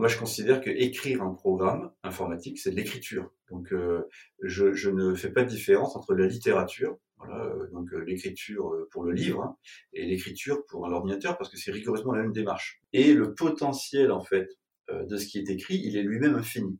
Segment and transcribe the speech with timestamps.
[0.00, 3.30] moi, je considère que écrire un programme informatique, c'est de l'écriture.
[3.50, 4.08] Donc, euh,
[4.42, 6.96] je, ne fais pas de différence entre la littérature,
[7.28, 9.56] euh, donc euh, l'écriture pour le livre, hein,
[9.92, 12.80] et l'écriture pour un ordinateur, parce que c'est rigoureusement la même démarche.
[12.94, 14.48] Et le potentiel, en fait,
[14.90, 16.78] de ce qui est écrit, il est lui-même infini.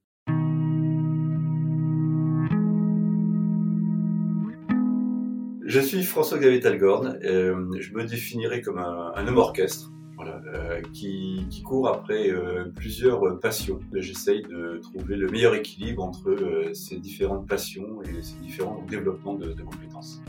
[5.67, 7.19] Je suis François-Xavier Talgorn.
[7.23, 9.93] je me définirais comme un homme orchestre.
[10.27, 13.81] Euh, qui, court après euh, plusieurs passions.
[13.93, 19.35] J'essaye de trouver le meilleur équilibre entre euh, ces différentes passions et ces différents développements
[19.35, 20.21] de, de compétences.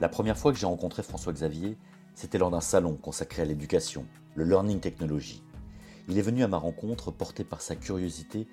[0.00, 1.76] La première fois que j'ai rencontré François Xavier,
[2.14, 5.42] c'était lors d'un salon consacré à l'éducation, le Learning Technology.
[6.08, 8.46] Il est venu à ma rencontre porté par sa curiosité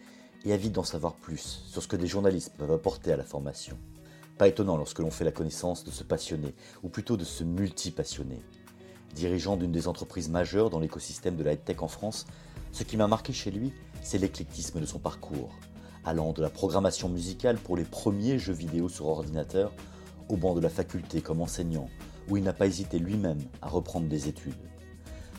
[0.44, 3.78] et avide d'en savoir plus sur ce que des journalistes peuvent apporter à la formation.
[4.38, 6.54] Pas étonnant lorsque l'on fait la connaissance de ce passionné,
[6.84, 8.44] ou plutôt de ce multi-passionné.
[9.14, 12.26] Dirigeant d'une des entreprises majeures dans l'écosystème de la tech en France,
[12.74, 13.72] ce qui m'a marqué chez lui,
[14.04, 15.58] c'est l'éclectisme de son parcours,
[16.04, 19.72] allant de la programmation musicale pour les premiers jeux vidéo sur ordinateur,
[20.28, 21.88] au banc de la faculté comme enseignant,
[22.30, 24.54] où il n'a pas hésité lui-même à reprendre des études.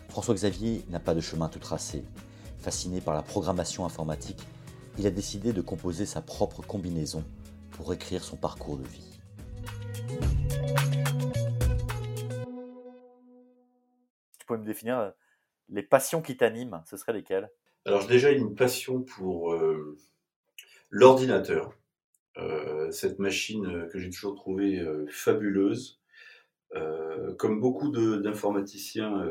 [0.09, 2.03] François Xavier n'a pas de chemin tout tracé.
[2.59, 4.41] Fasciné par la programmation informatique,
[4.99, 7.23] il a décidé de composer sa propre combinaison
[7.77, 9.21] pour écrire son parcours de vie.
[14.39, 15.11] Tu pourrais me définir euh,
[15.69, 17.51] les passions qui t'animent, ce seraient lesquelles?
[17.85, 19.97] Alors j'ai déjà une passion pour euh,
[20.91, 21.77] l'ordinateur,
[22.39, 26.01] euh, cette machine que j'ai toujours trouvée fabuleuse.
[27.39, 29.29] comme beaucoup d'informaticiens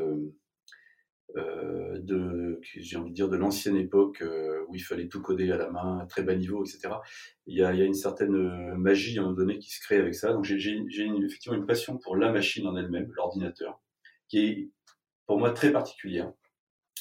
[1.34, 5.50] euh, de, j'ai envie de dire, de l'ancienne époque euh, où il fallait tout coder
[5.50, 6.94] à la main, à très bas niveau, etc.
[7.46, 9.70] Il y a, il y a une certaine euh, magie à un moment donné qui
[9.70, 10.32] se crée avec ça.
[10.32, 10.78] Donc j'ai,
[11.24, 13.82] effectivement une passion pour la machine en elle-même, l'ordinateur,
[14.28, 14.70] qui est
[15.26, 16.32] pour moi très particulière.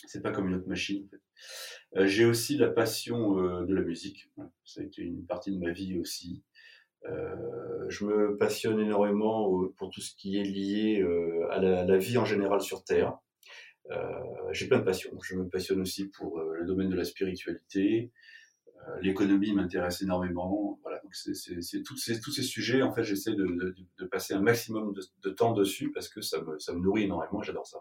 [0.08, 1.08] C'est pas comme une autre machine.
[1.96, 4.30] Euh, j'ai aussi la passion de la musique.
[4.64, 6.44] Ça a été une partie de ma vie aussi.
[7.08, 11.06] Euh, je me passionne énormément pour tout ce qui est lié
[11.52, 13.20] à la, la, vie en général sur Terre.
[13.92, 15.12] Euh, j'ai plein de passions.
[15.22, 18.12] Je me passionne aussi pour euh, le domaine de la spiritualité.
[18.68, 20.80] Euh, l'économie m'intéresse énormément.
[20.82, 21.34] Voilà, donc c'est
[21.84, 25.02] tous ces, tous ces sujets, en fait, j'essaie de, de, de, passer un maximum de,
[25.24, 27.80] de, temps dessus parce que ça me, ça me nourrit énormément, j'adore ça.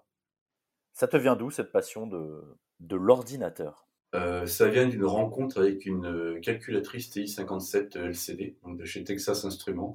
[0.92, 2.40] Ça te vient d'où cette passion de,
[2.80, 3.88] de l'ordinateur?
[4.14, 9.92] Euh, ça vient d'une rencontre avec une calculatrice TI-57 LCD, donc de chez Texas Instruments.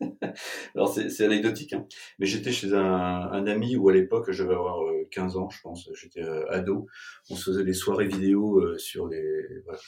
[0.74, 1.86] Alors c'est anecdotique, hein.
[2.18, 4.78] mais j'étais chez un, un, ami où à l'époque je devais avoir
[5.10, 6.86] 15 euh, ans, je pense, j'étais euh, ado.
[7.30, 9.24] On se faisait des soirées vidéo euh, sur les
[9.64, 9.78] voilà,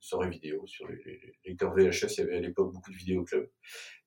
[0.00, 2.16] soirées vidéo sur les, les, lecteurs VHS.
[2.16, 3.50] Il y avait à l'époque beaucoup de vidéoclubs.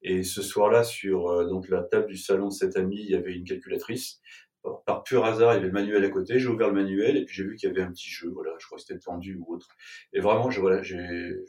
[0.01, 3.33] Et ce soir-là, sur donc la table du salon de cet ami, il y avait
[3.33, 4.19] une calculatrice.
[4.85, 6.39] par pur hasard, il y avait le manuel à côté.
[6.39, 8.29] J'ai ouvert le manuel et puis j'ai vu qu'il y avait un petit jeu.
[8.33, 9.67] Voilà, je crois que c'était tendu ou autre.
[10.13, 11.43] Et vraiment, je, voilà, j'ai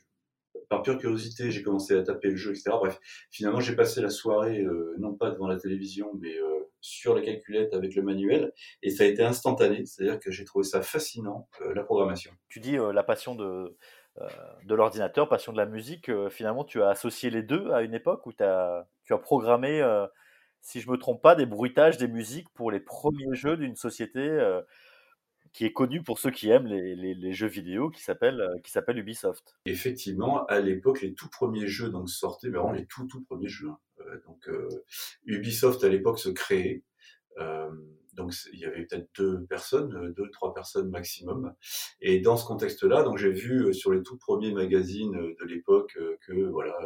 [0.75, 2.71] par pure curiosité, j'ai commencé à taper le jeu, etc.
[2.73, 2.99] Bref,
[3.31, 7.23] finalement, j'ai passé la soirée, euh, non pas devant la télévision, mais euh, sur la
[7.23, 8.53] calculette avec le manuel,
[8.83, 12.33] et ça a été instantané, c'est-à-dire que j'ai trouvé ça fascinant, euh, la programmation.
[12.49, 13.77] Tu dis la passion de,
[14.65, 18.27] de l'ordinateur, passion de la musique, finalement, tu as associé les deux à une époque
[18.27, 19.81] où as, tu as programmé,
[20.61, 24.21] si je me trompe pas, des bruitages, des musiques pour les premiers jeux d'une société
[25.55, 29.57] qui est connu pour ceux qui aiment les, jeux vidéo, qui s'appelle euh, Ubisoft.
[29.67, 33.69] Effectivement, à l'époque, les tout premiers jeux donc sortaient, vraiment les tout tout premiers jeux.
[33.69, 33.79] Hein.
[34.01, 34.69] Euh, donc euh,
[35.25, 36.83] Ubisoft à l'époque se créait.
[38.15, 41.53] Donc il y avait peut-être deux personnes, deux trois personnes maximum.
[42.01, 46.45] Et dans ce contexte-là, donc j'ai vu sur les tout premiers magazines de l'époque que
[46.51, 46.77] voilà,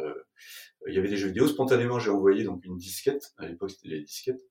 [0.87, 1.47] il y avait des jeux vidéo.
[1.47, 3.33] Spontanément, j'ai envoyé donc une disquette.
[3.37, 4.41] À l'époque, c'était les disquettes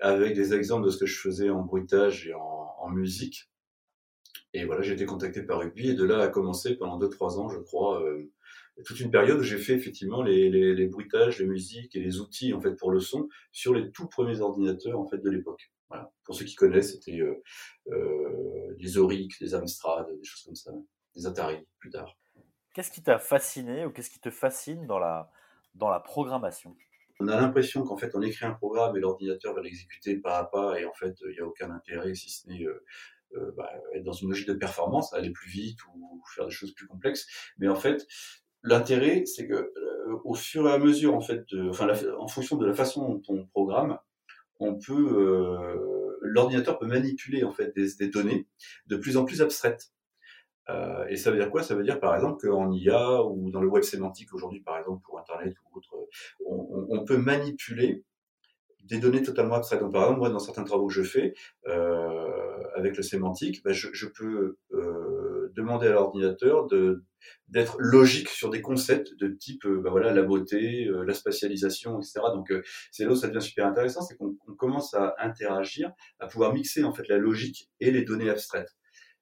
[0.00, 3.50] avec des exemples de ce que je faisais en bruitage et en, en musique.
[4.54, 7.48] Et voilà, j'ai été contacté par Rugby et de là a commencé pendant 2-3 ans,
[7.48, 8.32] je crois, euh,
[8.84, 12.54] toute une période où j'ai fait effectivement les, les, bruitages, les musiques et les outils
[12.54, 15.70] en fait pour le son sur les tout premiers ordinateurs en fait de l'époque.
[15.88, 16.10] Voilà.
[16.24, 17.20] Pour ceux qui connaissent, c'était
[18.78, 20.72] des Oryx, des Amstrad, des choses comme ça,
[21.16, 22.16] des Atari plus tard.
[22.74, 25.30] Qu'est-ce qui t'a fasciné ou qu'est-ce qui te fascine dans la,
[25.74, 26.76] dans la programmation?
[27.20, 30.44] On a l'impression qu'en fait on écrit un programme et l'ordinateur va l'exécuter pas à
[30.44, 32.84] pas et en fait il n'y a aucun intérêt si ce n'est euh,
[33.36, 36.72] euh, bah, être dans une logique de performance, aller plus vite ou faire des choses
[36.72, 37.26] plus complexes.
[37.58, 38.06] Mais en fait,
[38.62, 41.44] l'intérêt c'est que euh, au fur et à mesure en fait,
[42.18, 43.98] en fonction de la façon dont on programme,
[44.60, 45.78] on peut
[46.22, 48.46] l'ordinateur peut manipuler en fait des données
[48.86, 49.92] de plus en plus abstraites.
[50.70, 51.62] Euh, et ça veut dire quoi?
[51.62, 55.02] Ça veut dire par exemple qu'en IA ou dans le web sémantique aujourd'hui, par exemple
[55.04, 56.08] pour Internet ou autre,
[56.44, 58.04] on, peut manipuler
[58.84, 59.80] des données totalement abstraites.
[59.80, 61.34] Donc, par exemple, moi, dans certains travaux que je fais,
[61.66, 64.58] euh, avec le sémantique, bah, je, peux
[65.54, 67.04] demander à l'ordinateur de
[67.48, 72.20] d'être logique sur des concepts de type bah, voilà la beauté, la spatialisation, etc.
[72.32, 72.52] Donc
[72.92, 76.84] c'est là où ça devient super intéressant, c'est qu'on commence à interagir, à pouvoir mixer
[76.84, 78.76] en fait la logique et les données abstraites.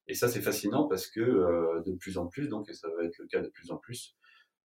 [0.08, 3.19] Et ça c'est fascinant parce que de plus en plus, donc et ça va être
[3.19, 4.17] le cas de plus en plus,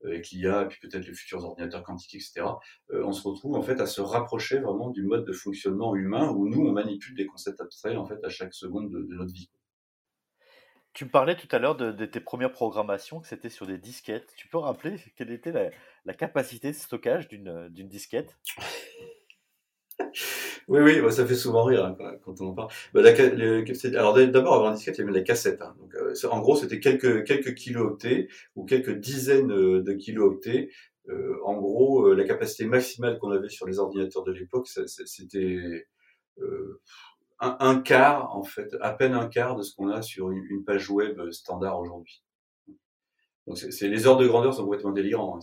[0.05, 2.41] avec l'IA, et puis peut-être les futurs ordinateurs quantiques, etc.,
[2.91, 6.29] euh, on se retrouve en fait à se rapprocher vraiment du mode de fonctionnement humain
[6.31, 9.49] où nous, on manipule des concepts abstraits en fait à chaque seconde de, notre vie.
[10.93, 14.33] Tu me parlais tout à l'heure de, tes premières programmations, que c'était sur des disquettes.
[14.35, 15.69] Tu peux rappeler quelle était la,
[16.05, 18.37] la capacité de stockage d'une disquette?
[20.71, 22.71] oui, oui, bah, ça fait souvent rire hein, quand on en parle.
[22.93, 25.61] Bah, alors d'abord, avoir un disquette, il y avait la cassette.
[25.61, 25.75] Hein.
[25.77, 30.69] Donc, euh, en gros, c'était quelques, quelques kilooctets ou quelques dizaines euh, de kilooctets.
[31.09, 35.87] Euh, en gros, la capacité maximale qu'on avait sur les ordinateurs de l'époque, c'était
[37.41, 40.89] un, quart, en fait, à peine un quart de ce qu'on a sur une, page
[40.89, 42.23] web standard aujourd'hui.
[43.45, 45.37] Donc, c'est les ordres de grandeur sont complètement délirants.
[45.37, 45.41] Hein.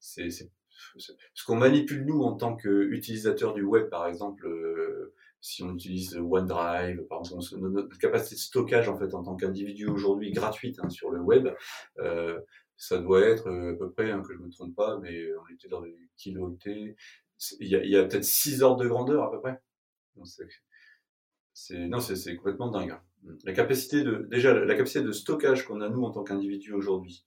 [0.00, 0.52] C'est
[0.96, 6.16] ce qu'on manipule nous en tant qu'utilisateurs du web, par exemple, euh, si on utilise
[6.16, 10.88] OneDrive, par exemple, notre capacité de stockage en fait en tant qu'individu aujourd'hui gratuite hein,
[10.90, 11.48] sur le web,
[11.98, 12.40] euh,
[12.76, 15.52] ça doit être euh, à peu près, hein, que je me trompe pas, mais on
[15.52, 16.96] était dans des kilooctets.
[17.60, 19.60] Il y a, y a peut-être 6 ordres de grandeur à peu près.
[21.54, 22.90] C'est non, c'est complètement dingue.
[22.90, 23.02] Hein.
[23.44, 27.24] La capacité de déjà la capacité de stockage qu'on a nous en tant qu'individu aujourd'hui,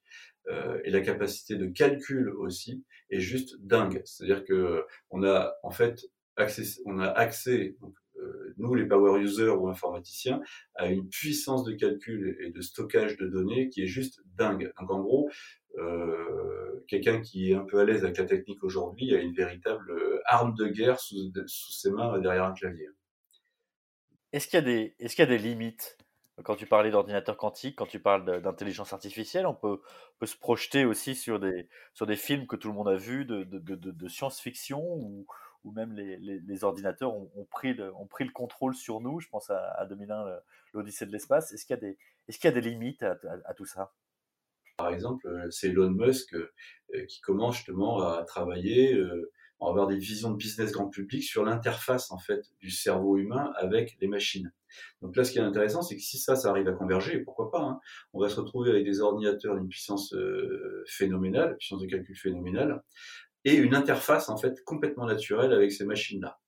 [0.47, 4.01] euh, et la capacité de calcul aussi est juste dingue.
[4.05, 6.05] C'est-à-dire que on a en fait
[6.35, 7.77] accès, on a accès
[8.17, 10.41] euh, nous les power users ou informaticiens
[10.75, 14.71] à une puissance de calcul et de stockage de données qui est juste dingue.
[14.79, 15.29] Donc en gros,
[15.77, 20.21] euh, quelqu'un qui est un peu à l'aise avec la technique aujourd'hui a une véritable
[20.25, 22.87] arme de guerre sous, sous ses mains derrière un clavier.
[24.35, 25.97] Est-ce qu'il y a des, limites?
[26.43, 29.79] Quand tu parlais d'ordinateur quantique, quand tu parles d'intelligence artificielle, on peut,
[30.25, 31.69] se projeter aussi sur des,
[32.17, 35.25] films que tout le monde a vus de, science-fiction où,
[35.71, 37.93] même les, ordinateurs ont, pris le,
[38.33, 39.21] contrôle sur nous.
[39.21, 40.25] Je pense à, à 2001,
[40.73, 41.53] l'Odyssée de l'espace.
[41.53, 43.93] Est-ce qu'il y, a des, limites à, à, tout ça?
[44.75, 46.51] Par exemple, euh, c'est Elon Musk euh,
[47.07, 49.01] qui commence justement à travailler.
[49.59, 53.17] On va avoir des visions de business grand public sur l'interface en fait du cerveau
[53.17, 54.51] humain avec les machines.
[55.01, 57.49] Donc là, ce qui est intéressant, c'est que si ça, ça arrive à converger, pourquoi
[57.49, 57.79] pas, hein,
[58.13, 62.83] on va se retrouver avec des ordinateurs d'une puissance euh, phénoménale, puissance de calcul phénoménale,
[63.45, 66.39] et une interface en fait complètement naturelle avec ces machines-là.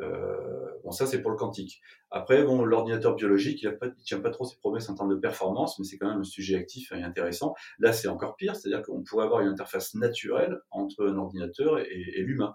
[0.00, 1.80] Euh, bon, ça c'est pour le quantique.
[2.10, 5.78] Après, bon, l'ordinateur biologique, il ne tient pas trop ses promesses en termes de performance,
[5.78, 7.54] mais c'est quand même un sujet actif et intéressant.
[7.78, 12.22] Là, c'est encore pire, c'est-à-dire qu'on pourrait avoir une interface naturelle entre un ordinateur et,
[12.22, 12.54] l'humain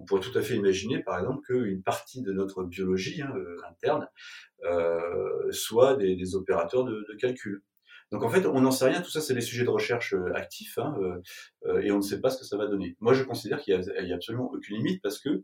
[0.00, 3.56] on pourrait tout à fait imaginer, par exemple, qu'une partie de notre biologie hein, euh,
[3.68, 4.06] interne
[4.64, 7.62] euh, soit des, opérateurs de, calcul.
[8.12, 9.02] Donc en fait, on n'en sait rien.
[9.02, 10.96] Tout ça, c'est des sujets de recherche euh, actifs, hein,
[11.82, 12.96] et on ne sait pas ce que ça va donner.
[13.00, 15.42] Moi, je considère qu'il n'y a, absolument aucune limite parce que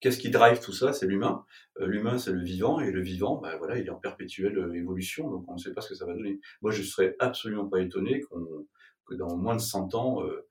[0.00, 0.92] qu'est-ce qui drive tout ça?
[0.92, 1.44] C'est l'humain.
[1.80, 5.44] l'humain, c'est le vivant, et le vivant, bah, voilà, il est en perpétuelle évolution, donc
[5.48, 6.40] on ne sait pas ce que ça va donner.
[6.62, 8.22] Moi, je serais absolument pas étonné
[9.06, 10.46] que dans moins de 100 ans, euh,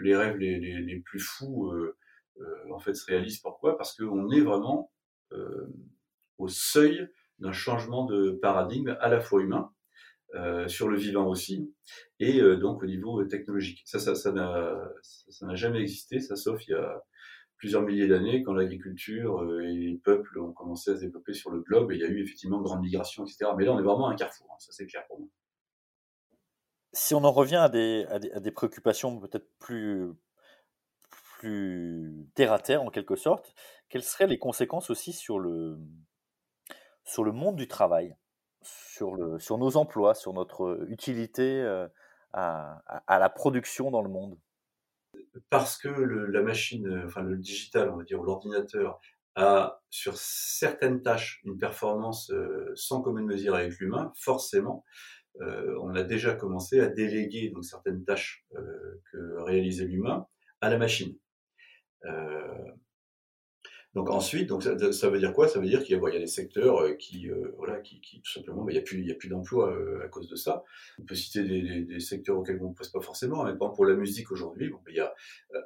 [0.00, 1.96] les rêves les, les, les plus fous euh,
[2.40, 3.38] euh, en fait se réalisent.
[3.38, 3.76] Pourquoi?
[3.76, 4.90] Parce qu'on est vraiment
[6.36, 7.08] au seuil
[7.38, 9.72] d'un changement de paradigme à la fois humain,
[10.34, 11.74] euh, sur le vivant aussi,
[12.18, 13.82] et euh, donc au niveau technologique.
[13.84, 17.02] Ça, ça, ça n'a, ça jamais existé, ça sauf il y a
[17.62, 21.60] plusieurs milliers d'années, quand l'agriculture et les peuples ont commencé à se développer sur le
[21.60, 23.52] globe, et il y a eu effectivement une grande migration, etc.
[23.56, 25.28] Mais là, on est vraiment à un carrefour, hein, ça c'est clair pour moi
[26.92, 30.12] si on en revient à des, préoccupations peut-être plus,
[31.38, 33.54] plus terre à terre en quelque sorte,
[33.88, 35.78] quelles seraient les conséquences aussi sur le,
[37.04, 38.14] sur le monde du travail,
[38.60, 41.88] sur, nos emplois, sur notre utilité euh,
[42.32, 44.38] à, la production dans le monde?
[45.50, 49.00] Parce que le, la machine, enfin le digital, on va dire, l'ordinateur,
[49.34, 54.84] a sur certaines tâches une performance euh, sans commune mesure avec l'humain, forcément,
[55.40, 60.26] euh, on a déjà commencé à déléguer donc certaines tâches euh, que réalisait l'humain
[60.60, 61.16] à la machine.
[63.94, 65.48] Euh, donc ensuite, donc ça, veut dire quoi?
[65.48, 68.78] Ça veut dire qu'il y, a des secteurs qui, voilà, qui, tout simplement, il n'y
[68.78, 70.64] a plus, il y a plus d'emploi à cause de ça.
[70.98, 73.44] On peut citer des, secteurs auxquels on ne pense pas forcément.
[73.44, 75.14] Mais pour la musique aujourd'hui, bon, il y a,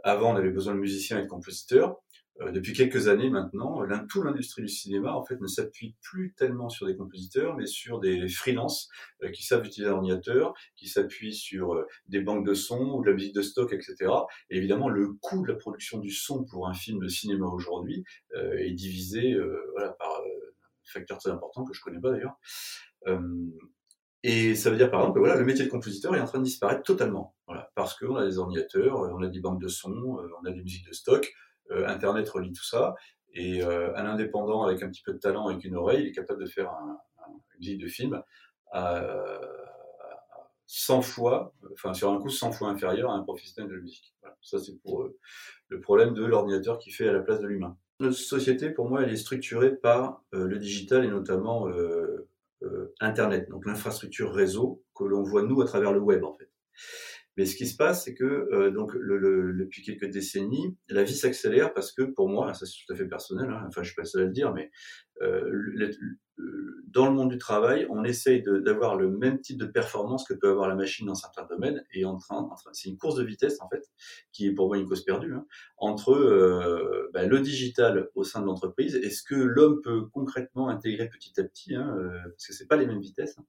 [0.02, 2.00] avant on avait besoin de musiciens et de compositeurs.
[2.43, 6.69] Euh, depuis quelques années maintenant, toute l'industrie du cinéma en fait ne s'appuie plus tellement
[6.69, 8.88] sur des compositeurs, mais sur des freelances
[9.23, 13.02] euh, qui savent utiliser un ordinateur, qui s'appuient sur euh, des banques de sons ou
[13.02, 14.11] de la musique de stock, etc.
[14.50, 18.05] Et évidemment, le coût de la production du son pour un film de cinéma aujourd'hui
[18.35, 19.37] est divisé
[19.99, 20.21] par
[20.85, 22.38] facteur très important que je connais pas d'ailleurs.
[24.23, 26.38] et ça veut dire par exemple que voilà, le métier de compositeur est en train
[26.38, 27.35] de disparaître totalement,
[27.75, 30.87] parce qu'on a des ordinateurs, on a des banques de sons, on a des musiques
[30.87, 31.33] de stock,
[31.70, 32.94] Internet relie tout ça,
[33.32, 36.42] et un indépendant avec un petit peu de talent, avec une oreille, il est capable
[36.42, 38.23] de faire un, une musique de film
[38.73, 39.40] à,
[40.66, 44.14] 100 fois, enfin sur un coût 100 fois inférieur à un professionnel de musique.
[44.42, 45.16] Ça, c'est pour euh,
[45.68, 47.76] le problème de l'ordinateur qui fait à la place de l'humain.
[48.00, 52.28] Notre société, pour moi, elle est structurée par euh, le digital et notamment euh,
[53.00, 56.50] Internet, donc l'infrastructure réseau que l'on voit nous à travers le web en fait.
[57.37, 61.14] Mais ce qui se passe, c'est que euh, donc le, depuis quelques décennies, la vie
[61.14, 63.97] s'accélère parce que pour moi, ça c'est tout à fait personnel, hein, enfin je suis
[63.97, 64.71] pas seul à le dire, mais
[65.23, 65.76] euh,
[66.88, 70.49] dans le monde du travail, on essaye d'avoir le même type de performance que peut
[70.50, 73.69] avoir la machine dans certains domaines, et en train, c'est une course de vitesse en
[73.69, 73.83] fait,
[74.33, 75.47] qui est pour moi une cause perdue, hein,
[75.78, 80.69] entre euh, bah, le digital au sein de l'entreprise et ce que l'homme peut concrètement
[80.69, 83.45] intégrer petit à petit, hein, euh, parce que c'est pas les mêmes vitesses, hein,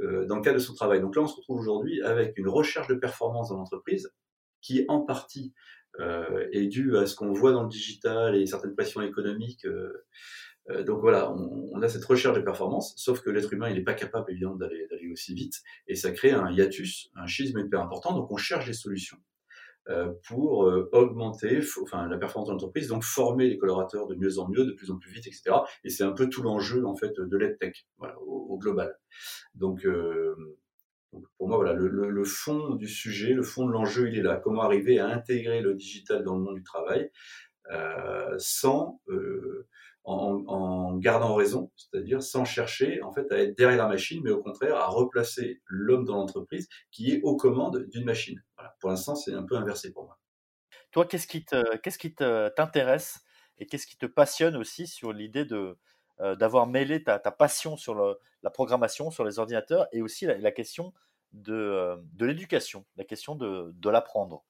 [0.00, 1.00] dans le cadre de son travail.
[1.00, 4.12] Donc là, on se retrouve aujourd'hui avec une recherche de performance dans l'entreprise
[4.60, 5.52] qui en partie
[6.00, 9.64] euh, est due à ce qu'on voit dans le digital et certaines pressions économiques.
[9.64, 10.06] Euh,
[10.70, 13.84] euh, donc voilà, on, a cette recherche de performance, sauf que l'être humain, il n'est
[13.84, 18.14] pas capable évidemment d'aller aussi vite, et ça crée un hiatus, un schisme hyper important.
[18.14, 19.37] Donc on cherche des solutions euh,
[20.26, 24.48] pour euh, augmenter enfin, la performance de l'entreprise, donc former les collaborateurs de mieux en
[24.48, 25.56] mieux, de plus en plus vite, etc.
[25.84, 28.96] Et c'est un peu tout l'enjeu en fait de l'EdTech, voilà, au, global.
[29.54, 29.86] Donc,
[31.12, 34.22] donc, pour moi, voilà, le, le, fond du sujet, le fond de l'enjeu, il est
[34.22, 34.36] là.
[34.36, 37.10] Comment arriver à intégrer le digital dans le monde du travail
[38.38, 39.00] sans
[40.08, 44.42] en, gardant raison, c'est-à-dire sans chercher en fait à être derrière la machine, mais au
[44.42, 48.42] contraire à replacer l'homme dans l'entreprise qui est aux commandes d'une machine.
[48.80, 50.18] Pour l'instant, c'est un peu inversé pour moi.
[50.90, 53.20] Toi, qu'est-ce qui t'intéresse
[53.58, 55.76] et qu'est-ce qui te passionne aussi sur l'idée de
[56.20, 57.94] euh, d'avoir mêlé ta, passion sur
[58.42, 60.92] la programmation, sur les ordinateurs et aussi la, question
[61.32, 64.44] de, euh, de l'éducation, la question de, de l'apprendre?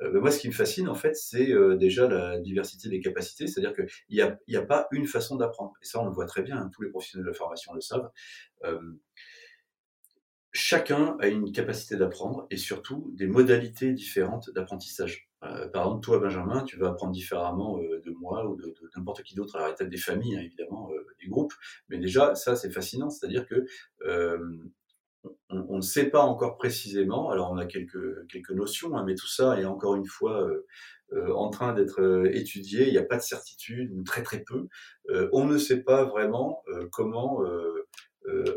[0.00, 3.46] Ben moi, ce qui me fascine, en fait, c'est euh, déjà la diversité des capacités,
[3.46, 5.72] c'est-à-dire qu'il n'y a, a pas une façon d'apprendre.
[5.82, 7.80] Et ça, on le voit très bien, hein, tous les professionnels de la formation le
[7.80, 8.10] savent.
[8.64, 8.78] Euh,
[10.56, 15.28] chacun a une capacité d'apprendre et surtout des modalités différentes d'apprentissage.
[15.42, 19.22] Euh, par exemple, toi, Benjamin, tu vas apprendre différemment euh, de moi ou de, n'importe
[19.22, 21.52] qui d'autre à la tête des familles, hein, évidemment, euh, des groupes.
[21.88, 23.66] Mais déjà, ça, c'est fascinant, c'est-à-dire que
[25.50, 27.30] on, ne sait pas encore précisément.
[27.30, 30.66] Alors on a quelques quelques notions, hein, mais tout ça est encore une fois euh,
[31.12, 32.86] euh, en train d'être euh, étudié.
[32.86, 34.68] Il n'y a pas de certitude ou très très peu.
[35.32, 37.42] on ne sait pas vraiment comment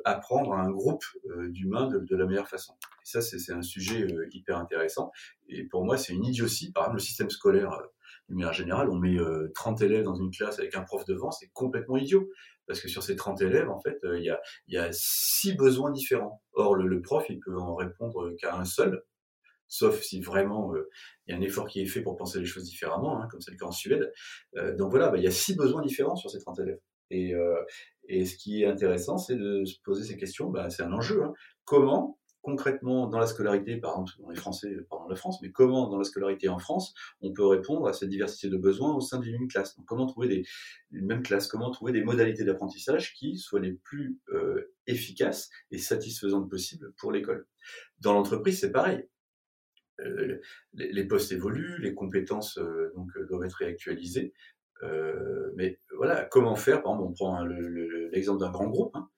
[0.03, 1.03] apprendre à un groupe
[1.49, 2.73] d'humains de, la meilleure façon.
[3.03, 5.11] Et ça c'est un sujet hyper intéressant.
[5.47, 6.71] Et pour moi c'est une idiotie.
[6.71, 7.79] Par exemple le système scolaire
[8.29, 9.17] de manière générale, on met
[9.53, 12.29] 30 élèves dans une classe avec un prof devant, c'est complètement idiot
[12.69, 15.91] parce que sur ces 30 élèves, en fait, euh, il y, a, y, six besoins
[15.91, 16.43] différents.
[16.53, 19.03] Or, le, prof, il peut en répondre qu'à un seul,
[19.67, 20.87] sauf si vraiment euh,
[21.25, 23.41] il y a un effort qui est fait pour penser les choses différemment, hein, comme
[23.41, 24.13] c'est le cas en Suède.
[24.57, 26.79] Euh, donc voilà, bah, il y a six besoins différents sur ces 30 élèves.
[27.11, 27.33] Et,
[28.07, 31.23] et ce qui est intéressant, c'est de se poser ces questions, bah, c'est un enjeu.
[31.23, 31.33] Hein.
[31.65, 35.89] Comment concrètement dans la scolarité, par exemple, on est français, pardon, la France, mais comment
[35.89, 39.19] dans la scolarité en France, on peut répondre à cette diversité de besoins au sein
[39.19, 39.77] d'une classe?
[39.85, 40.43] Comment trouver des,
[40.91, 41.47] une même classe?
[41.47, 47.11] Comment trouver des modalités d'apprentissage qui soient les plus euh, efficaces et satisfaisantes possibles pour
[47.11, 47.45] l'école?
[47.99, 49.07] Dans l'entreprise, c'est pareil.
[49.99, 50.39] Euh,
[50.73, 52.93] les, postes évoluent, les compétences euh,
[53.29, 54.33] doivent être réactualisées.
[55.55, 56.81] mais voilà, comment faire?
[56.81, 58.95] Par exemple, on prend l'exemple d'un grand groupe.
[58.95, 59.09] Hein,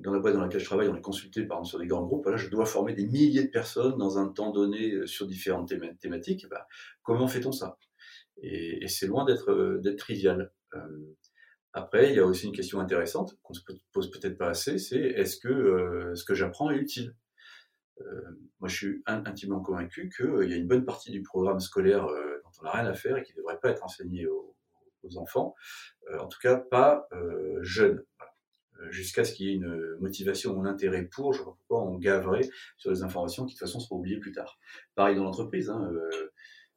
[0.00, 2.04] dans la boîte dans laquelle je travaille, on est consulté par exemple sur des grands
[2.04, 2.24] groupes.
[2.24, 5.72] Voilà, je dois former des milliers de personnes dans un temps donné euh, sur différentes
[5.98, 6.46] thématiques.
[6.48, 6.66] Bah,
[7.02, 7.78] comment fait-on ça?
[8.42, 10.52] Et, c'est loin d'être euh, trivial.
[10.74, 11.16] Euh,
[11.72, 13.60] après, il y a aussi une question intéressante qu'on se
[13.92, 17.14] pose peut-être pas assez, c'est est-ce que ce que j'apprends est utile?
[18.58, 22.50] Moi, je suis intimement convaincu qu'il y a une bonne partie du programme scolaire dont
[22.60, 24.56] on n'a rien à faire et qui ne devrait pas être enseigné aux,
[25.16, 25.54] enfants,
[26.18, 27.06] en tout cas pas
[27.60, 28.02] jeunes.
[28.80, 31.52] Euh, jusqu'à ce qu'il y ait une motivation ou un intérêt pour, je ne vois
[31.52, 34.58] pas pourquoi on gaverait sur des informations qui de toute façon seront oubliées plus tard.
[34.94, 36.30] Pareil dans l'entreprise, hein, euh,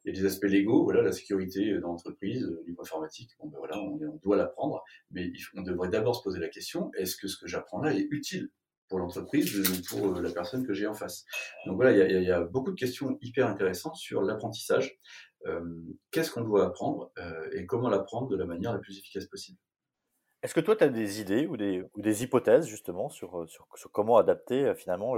[0.04, 3.48] il y a des aspects légaux, voilà, la sécurité dans l'entreprise, au niveau informatique, bon,
[3.48, 4.82] ben voilà, on, on doit l'apprendre,
[5.12, 8.08] mais on devrait d'abord se poser la question, est-ce que ce que j'apprends là est
[8.10, 8.50] utile
[8.88, 11.24] pour l'entreprise ou pour euh, la personne que j'ai en face?
[11.66, 14.98] Donc voilà, il y, a, il y, a, beaucoup de questions hyper intéressantes sur l'apprentissage.
[15.46, 15.60] Euh,
[16.10, 19.58] Qu'est-ce qu'on doit apprendre euh, et comment l'apprendre de la manière la plus efficace possible?
[20.42, 23.68] Est-ce que toi, tu as des idées ou des, ou des hypothèses justement sur, sur,
[23.92, 25.14] comment adapter euh, finalement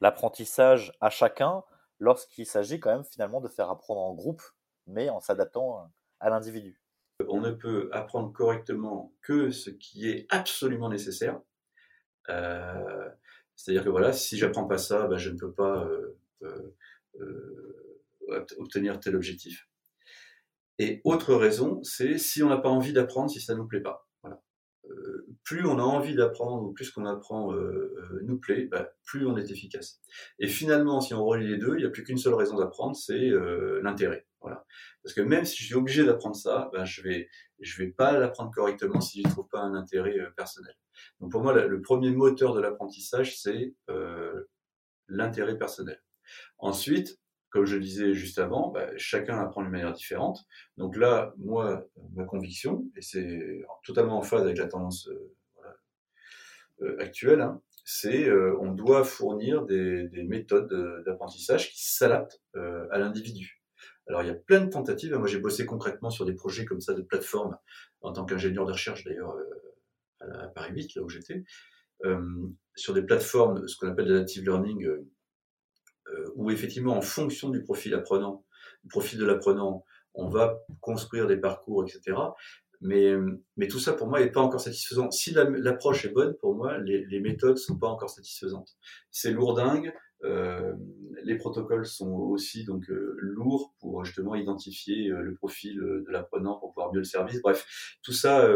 [0.00, 1.62] l'apprentissage à chacun
[1.98, 4.42] lorsqu'il s'agit quand même finalement de faire apprendre en groupe,
[4.86, 5.90] mais en s'adaptant
[6.20, 6.80] à l'individu?
[7.28, 11.40] On, ne peut apprendre correctement que ce qui est absolument nécessaire.
[12.28, 13.08] Euh,
[13.54, 15.86] c'est-à-dire que voilà, si j'apprends pas ça, ben, je ne peux pas
[18.58, 19.68] obtenir tel objectif.
[20.78, 23.82] Et autre raison, c'est si on n'a pas envie d'apprendre, si ça ne nous plaît
[23.82, 24.03] pas.
[24.90, 29.26] Euh, plus on a envie d'apprendre plus qu'on apprend euh, euh, nous plaît, bah, plus
[29.26, 30.00] on est efficace.
[30.38, 32.96] Et finalement, si on relie les deux, il n'y a plus qu'une seule raison d'apprendre,
[32.96, 33.30] c'est
[33.82, 34.26] l'intérêt.
[34.40, 34.64] Voilà.
[35.02, 37.28] Parce que même si je suis obligé d'apprendre ça, bah, je vais
[37.60, 40.74] je vais pas l'apprendre correctement si je ne trouve pas un intérêt personnel.
[41.20, 43.74] Donc pour moi, le premier moteur de l'apprentissage, c'est
[45.08, 46.02] l'intérêt personnel.
[46.58, 47.18] Ensuite,
[47.54, 50.44] comme je le disais juste avant, bah, chacun apprend d'une manière différente.
[50.76, 55.76] Donc là, moi, ma conviction, et c'est totalement en phase avec la tendance euh,
[56.82, 63.62] euh, actuelle, hein, c'est euh, on doit fournir des, méthodes d'apprentissage qui s'adaptent à l'individu.
[64.08, 65.14] Alors il y a plein de tentatives.
[65.14, 67.56] Moi, j'ai bossé concrètement sur des projets comme ça de plateforme
[68.00, 69.36] en tant qu'ingénieur de recherche d'ailleurs
[70.18, 71.44] à, Paris 8, là où j'étais,
[72.76, 75.06] sur des plateformes, ce qu'on appelle de l'active learning euh,
[76.34, 78.44] où effectivement, en fonction du profil apprenant,
[78.82, 79.84] du profil de l'apprenant,
[80.14, 82.16] on va construire des parcours, etc.
[82.80, 83.14] Mais,
[83.56, 85.10] mais tout ça, pour moi, n'est pas encore satisfaisant.
[85.10, 88.76] Si l'approche est bonne, pour moi, les, les méthodes sont pas encore satisfaisantes.
[89.10, 89.92] C'est lourdingue.
[90.24, 90.72] Euh,
[91.22, 96.58] les protocoles sont aussi donc euh, lourds pour justement identifier euh, le profil de l'apprenant
[96.58, 97.42] pour pouvoir mieux le service.
[97.42, 98.48] Bref, tout ça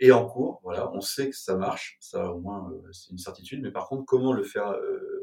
[0.00, 0.60] est en cours.
[0.62, 3.62] Voilà, on sait que ça marche, ça au moins c'est une certitude.
[3.62, 4.74] Mais par contre, comment le faire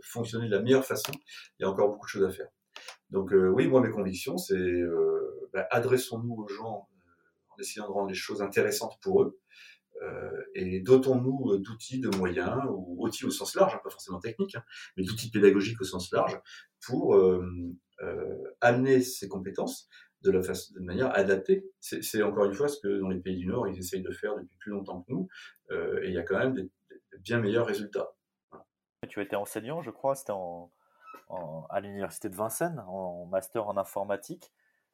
[0.04, 1.12] fonctionner de la meilleure façon,
[1.60, 2.50] il y a encore beaucoup de choses à faire.
[3.10, 7.88] Donc euh, oui, moi mes convictions, c'est euh, bah, adressons-nous aux gens euh, en essayant
[7.88, 9.40] de rendre les choses intéressantes pour eux,
[10.56, 14.64] et dotons-nous d'outils, de moyens, ou outils au sens large, hein, pas forcément techniques, hein,
[14.98, 16.40] mais d'outils pédagogiques au sens large,
[16.84, 17.16] pour
[18.62, 19.88] amener ces compétences
[20.24, 21.68] de, la façon, de manière adaptée.
[21.82, 24.36] C'est encore une fois ce que dans les pays du Nord, ils essayent de faire
[24.36, 25.28] depuis plus longtemps que nous,
[25.70, 26.72] et il y a quand même des
[27.20, 28.16] bien meilleurs résultats.
[29.12, 30.72] Tu étais enseignant, je crois, c'était en,
[31.70, 34.54] à l'université de Vincennes, en master en informatique.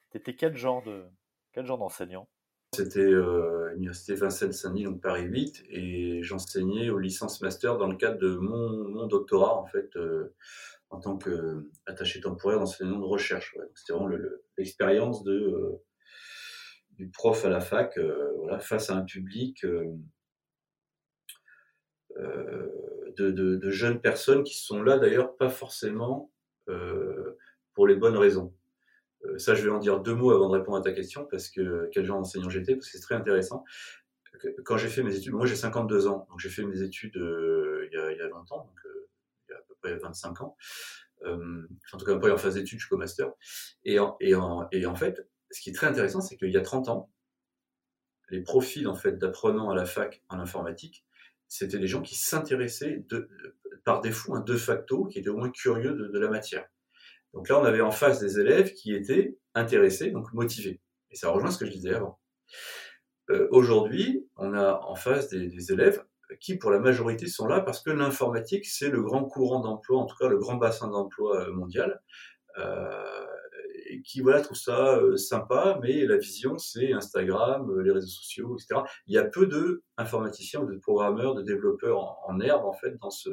[0.09, 1.05] Tu étais quel genre de
[1.53, 2.27] d'enseignant?
[2.73, 8.17] C'était euh, l'université Vincennes-Saint-Denis, donc Paris 8, et j'enseignais aux licences master dans le cadre
[8.17, 10.33] de mon, mon doctorat, en fait, euh,
[10.89, 13.55] en tant qu'attaché temporaire d'enseignement de recherche.
[13.75, 14.15] C'était vraiment
[14.57, 15.83] l'expérience de euh,
[16.93, 17.99] du prof à la fac,
[18.61, 19.63] face à un public
[23.17, 26.31] de, jeunes personnes qui sont là d'ailleurs pas forcément
[26.69, 27.37] euh,
[27.73, 28.53] pour les bonnes raisons.
[29.25, 31.49] Euh, ça, je vais en dire deux mots avant de répondre à ta question, parce
[31.49, 33.63] que quel genre d'enseignant j'étais, parce que c'est très intéressant.
[34.65, 37.87] Quand j'ai fait mes études, moi j'ai 52 ans, donc j'ai fait mes études euh,
[37.91, 38.79] il, y a, il, y a, longtemps, donc
[39.47, 40.55] il y a à peu près 25 ans.
[41.23, 43.31] en tout cas, pas en phase d'études jusqu'au master.
[43.83, 46.57] Et en, et, en, et en fait, ce qui est très intéressant, c'est qu'il y
[46.57, 47.11] a 30 ans,
[48.29, 51.06] les profils en fait d'apprenants à la fac en informatique
[51.47, 53.29] c'était des gens qui s'intéressaient de,
[53.85, 56.65] par défaut, un de facto, qui étaient au moins curieux de, la matière.
[57.33, 60.81] Donc là, on avait en face des élèves qui étaient intéressés, donc motivés.
[61.11, 62.19] Et ça rejoint ce que je disais avant.
[63.29, 66.03] Euh, aujourd'hui, on a en face des, élèves
[66.39, 70.05] qui, pour la majorité, sont là parce que l'informatique, c'est le grand courant d'emploi, en
[70.05, 72.01] tout cas le grand bassin d'emploi euh, mondial.
[72.57, 73.25] Euh,
[74.03, 78.57] qui voilà trouve ça euh, sympa, mais la vision c'est Instagram, euh, les réseaux sociaux,
[78.57, 78.81] etc.
[79.07, 83.11] Il y a peu de informaticiens, de programmeurs, de développeurs en, herbe en fait dans
[83.11, 83.29] ce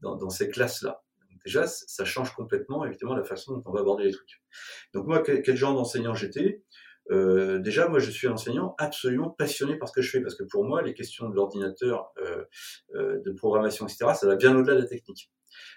[0.00, 1.02] dans, ces classes-là.
[1.44, 4.42] Déjà, ça change complètement évidemment la façon dont on va aborder les trucs.
[4.94, 6.62] Donc moi, quel, genre d'enseignant j'étais?
[7.10, 10.34] Euh, déjà, moi, je suis un enseignant absolument passionné par ce que je fais, parce
[10.34, 12.44] que pour moi, les questions de l'ordinateur, euh,
[12.94, 15.30] euh, de programmation, etc., ça va bien au-delà de la technique.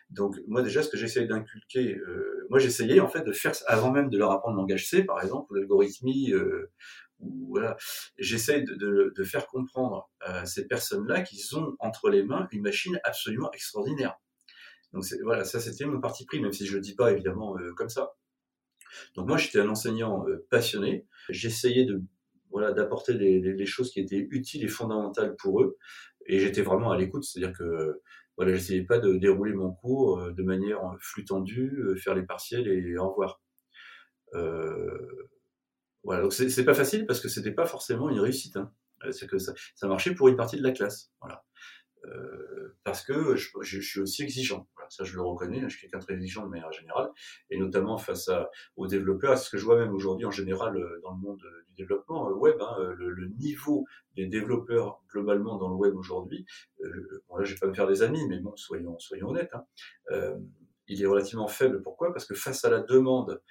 [0.10, 3.92] Donc moi déjà, ce que j'essayais d'inculquer, euh, moi j'essayais en fait de faire avant
[3.92, 6.72] même de leur apprendre le langage C, par exemple, ou l'algorithmie, euh,
[7.20, 7.78] voilà,
[8.18, 12.62] j'essaye de, de, de, faire comprendre à ces personnes-là qu'ils ont entre les mains une
[12.62, 14.16] machine absolument extraordinaire.
[14.94, 17.74] Donc voilà, ça c'était mon parti pris, même si je le dis pas évidemment euh,
[17.74, 18.14] comme ça.
[19.16, 22.02] Donc moi j'étais un enseignant euh, passionné, j'essayais de
[22.52, 25.78] voilà d'apporter des, choses qui étaient utiles et fondamentales pour eux,
[26.26, 28.02] et j'étais vraiment à l'écoute, c'est-à-dire que
[28.38, 32.24] voilà, j'essayais pas de dérouler mon cours euh, de manière flux tendue, euh, faire les
[32.24, 33.42] partiels et au revoir.
[34.34, 35.30] Euh,
[36.04, 38.56] voilà, donc c'est pas facile parce que c'était pas forcément une réussite.
[38.58, 38.72] Hein.
[39.12, 41.12] C'est que ça, marchait pour une partie de la classe.
[41.20, 41.44] Voilà.
[42.06, 44.68] Euh, parce que je, suis aussi exigeant.
[44.90, 45.62] Ça, je le reconnais.
[45.62, 47.10] Je suis quelqu'un très exigeant de manière générale,
[47.50, 48.30] et notamment face
[48.76, 49.38] aux développeurs.
[49.38, 52.30] Ce que je vois même aujourd'hui en général euh, dans le monde euh, du développement
[52.32, 56.46] web, hein, le, niveau des développeurs globalement dans le web aujourd'hui.
[56.84, 59.54] Euh, bon là, je vais pas me faire des amis, mais bon, soyons soyons honnêtes.
[59.54, 60.36] Hein,
[60.88, 61.82] il est relativement faible.
[61.82, 62.14] Pourquoi?
[62.14, 63.42] Parce que face à la demande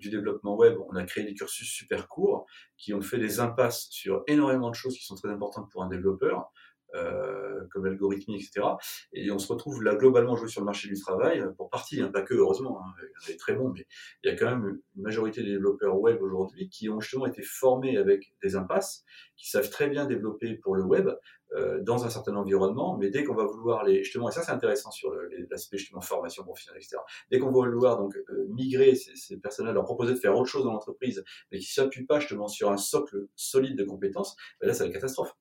[0.00, 3.86] du développement web, on a créé des cursus super courts qui ont fait des impasses
[3.90, 6.50] sur énormément de choses qui sont très importantes pour un développeur.
[6.96, 8.66] Euh, comme l'algorithmie, etc.
[9.12, 12.10] Et on se retrouve là globalement jouer sur le marché du travail, pour partie, hein,
[12.12, 12.92] pas que heureusement, hein,
[13.26, 13.86] il y a très bons, mais
[14.22, 17.42] il y a quand même une majorité des développeurs web aujourd'hui qui ont justement été
[17.42, 19.04] formés avec des impasses,
[19.36, 21.10] qui savent très bien développer pour le web
[21.54, 24.52] euh, dans un certain environnement, mais dès qu'on va vouloir les justement, et ça c'est
[24.52, 25.12] intéressant sur
[25.50, 26.98] l'aspect justement formation professionnelle, etc.
[27.30, 30.50] Dès qu'on va vouloir donc euh, migrer ces, ces personnes-là, leur proposer de faire autre
[30.50, 34.68] chose dans l'entreprise, mais qui s'appuient pas justement sur un socle solide de compétences, ben
[34.68, 35.36] là c'est la catastrophe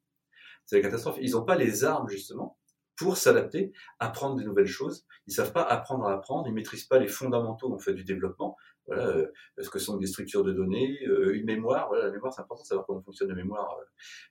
[0.65, 1.17] c'est la catastrophe.
[1.21, 2.57] Ils n'ont pas les armes, justement,
[2.97, 5.05] pour s'adapter, apprendre de nouvelles choses.
[5.27, 8.55] Ils savent pas apprendre à apprendre, ils maîtrisent pas les fondamentaux en fait du développement.
[8.87, 9.27] Voilà, euh,
[9.59, 11.87] ce que sont des structures de données, euh, une mémoire.
[11.87, 13.83] Voilà, la mémoire, c'est important de savoir comment fonctionne la mémoire euh,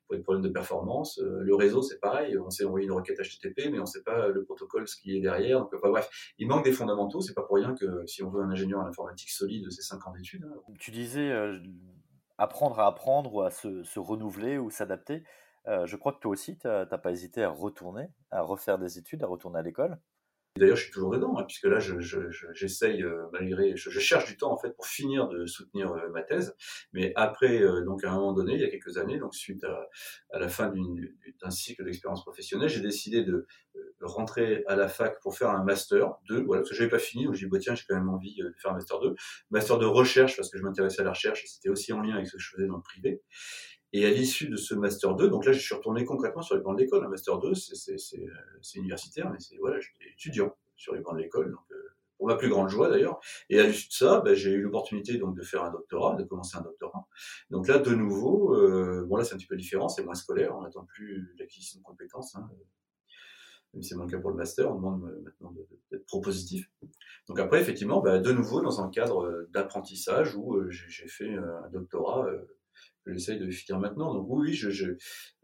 [0.06, 1.20] pour les problèmes de performance.
[1.20, 2.38] Le réseau, c'est pareil.
[2.38, 5.20] On sait envoyer une requête HTTP, mais on sait pas le protocole, ce qui est
[5.20, 5.58] derrière.
[5.58, 7.20] Donc, enfin, bref, il manque des fondamentaux.
[7.20, 10.06] C'est pas pour rien que si on veut un ingénieur en informatique solide, c'est 5
[10.06, 10.44] ans d'études.
[10.44, 10.72] Hein.
[10.78, 11.32] Tu disais
[12.38, 15.24] apprendre à apprendre ou à se renouveler ou s'adapter.
[15.66, 18.98] Euh, je crois que toi aussi, tu n'as pas hésité à retourner, à refaire des
[18.98, 19.98] études, à retourner à l'école.
[20.56, 24.36] D'ailleurs, je suis toujours dedans, hein, puisque là, j'essaye, je, euh, malgré, je, cherche du
[24.36, 26.54] temps en fait pour finir de soutenir euh, ma thèse.
[26.92, 30.38] Mais après, donc à un moment donné, il y a quelques années, donc suite à,
[30.38, 30.72] la fin
[31.42, 33.46] d'un cycle d'expérience professionnelle, j'ai décidé de,
[34.00, 36.42] rentrer à la fac pour faire un master 2.
[36.42, 38.36] Voilà, parce que j'avais pas fini, donc j'ai dit bah, tiens, j'ai quand même envie
[38.36, 39.14] de faire un master 2,
[39.50, 42.14] master de recherche parce que je m'intéressais à la recherche et c'était aussi en lien
[42.14, 43.22] avec ce que je faisais dans le privé.
[43.96, 46.62] Et à l'issue de ce Master 2, donc là, je suis retourné concrètement sur les
[46.62, 47.04] bancs de l'école.
[47.04, 51.52] Un Master 2, c'est universitaire, mais c'est voilà, j'étais étudiant sur les bancs de l'école,
[51.52, 53.20] donc euh, pour ma plus grande joie d'ailleurs.
[53.50, 56.24] Et à l'issue de ça, bah, j'ai eu l'opportunité donc de faire un doctorat, de
[56.24, 57.06] commencer un doctorat.
[57.50, 60.56] Donc là, de nouveau, euh, bon là, c'est un petit peu différent, c'est moins scolaire,
[60.56, 62.34] on n'attend plus l'acquisition de compétences.
[62.34, 62.50] Hein,
[63.74, 65.54] même si c'est moins le cas pour le master, on demande maintenant
[65.92, 66.68] d'être propositif.
[67.28, 71.68] Donc après, effectivement, bah, de nouveau dans un cadre d'apprentissage où euh, j'ai fait un
[71.70, 72.26] doctorat
[73.06, 74.14] j'essaye de finir maintenant.
[74.14, 74.96] Donc oui, je j'ai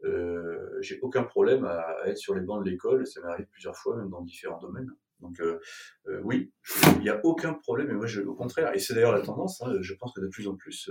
[0.03, 3.05] euh, aucun problème à, être sur les bancs de l'école.
[3.05, 4.91] Ça m'arrive plusieurs fois, même dans différents domaines.
[5.21, 5.59] Donc euh,
[6.07, 6.51] euh, oui,
[6.95, 7.89] il n'y a aucun problème.
[7.91, 9.61] Et moi, je, au contraire, et c'est d'ailleurs la tendance.
[9.61, 10.89] Hein, je pense que de plus en plus,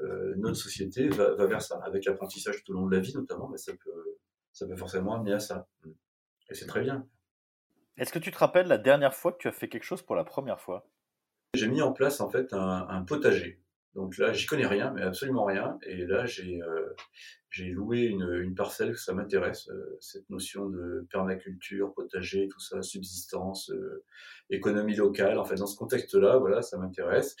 [0.00, 3.14] euh, notre société va, va, vers ça, avec l'apprentissage tout au long de la vie,
[3.14, 3.48] notamment.
[3.48, 4.16] Mais ça peut,
[4.52, 5.68] ça peut forcément amener à ça.
[6.50, 7.06] Et c'est très bien.
[7.96, 10.16] Est-ce que tu te rappelles la dernière fois que tu as fait quelque chose pour
[10.16, 10.88] la première fois?
[11.54, 13.60] J'ai mis en place en fait un, un potager.
[13.94, 15.78] Donc là, j'y connais rien, mais absolument rien.
[15.84, 16.94] Et là, j'ai euh,
[17.72, 23.70] loué une, une parcelle, ça m'intéresse, euh, cette notion de permaculture, potager, tout ça, subsistance,
[23.70, 24.04] euh,
[24.48, 25.38] économie locale.
[25.38, 27.34] En fait, dans ce contexte-là, voilà, ça m'intéresse.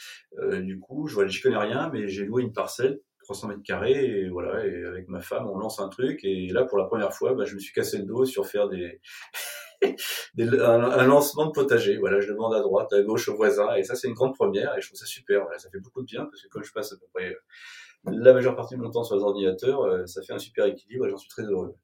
[0.62, 3.92] du coup, je vois, j'y connais rien, mais j'ai loué une parcelle 300 mètres carrés
[3.92, 7.12] et voilà et avec ma femme on lance un truc et là pour la première
[7.12, 9.00] fois bah, je me suis cassé le dos sur faire des
[10.38, 11.96] un, lancement de potager.
[11.96, 14.76] Voilà, je demande à droite, à gauche, aux voisins, et ça c'est une grande première,
[14.76, 15.46] et je trouve ça super.
[15.56, 17.34] ça fait beaucoup de bien parce que comme je passe à peu près euh,
[18.04, 21.06] la majeure partie de mon temps sur les ordinateurs, euh, ça fait un super équilibre
[21.06, 21.74] et j'en suis très heureux.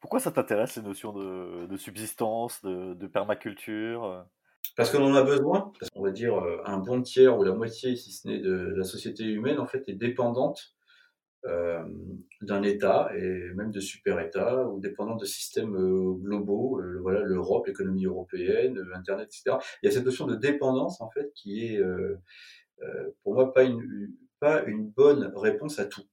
[0.00, 4.24] Pourquoi ça t'intéresse ces notions de, subsistance, de, permaculture
[4.78, 7.52] parce qu'on en a besoin, parce qu'on va dire euh, un bon tiers ou la
[7.52, 10.76] moitié, si ce n'est de la société humaine, en fait, est dépendante
[11.46, 11.82] euh,
[12.42, 18.06] d'un État et même de super-États ou dépendant de systèmes euh, globaux, voilà l'Europe, l'économie
[18.06, 19.56] européenne, Internet, etc.
[19.82, 21.82] Il y a cette notion de dépendance en fait qui est
[23.24, 26.04] pour moi pas une pas une bonne réponse à tout.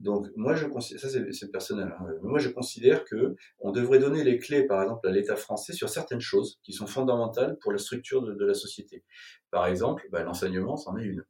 [0.00, 4.24] Donc moi je considère, ça c'est personnel, hein, moi je considère que on devrait donner
[4.24, 7.78] les clés par exemple à l'État français sur certaines choses qui sont fondamentales pour la
[7.78, 9.04] structure de, la société.
[9.50, 11.24] Par exemple, bah, l'enseignement c'en est une,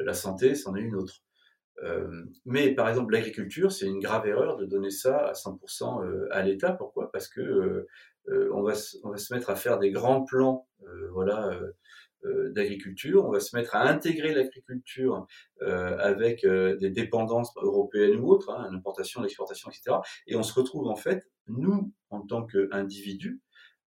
[0.00, 1.22] la santé c'en est une autre.
[1.84, 6.28] Euh, mais par exemple, l'agriculture, c'est une grave erreur de donner ça à 100% euh,
[6.32, 6.72] à l'État.
[6.72, 7.10] Pourquoi?
[7.12, 8.72] Parce que euh, on, va,
[9.04, 10.66] on va se mettre à faire des grands plans
[11.12, 11.58] voilà,
[12.24, 15.26] d'agriculture, on va se mettre à intégrer l'agriculture
[15.60, 19.96] avec des dépendances européennes ou autres, hein, l'importation, l'exportation, etc.
[20.26, 23.40] Et on se retrouve en fait, nous, en tant qu'individus,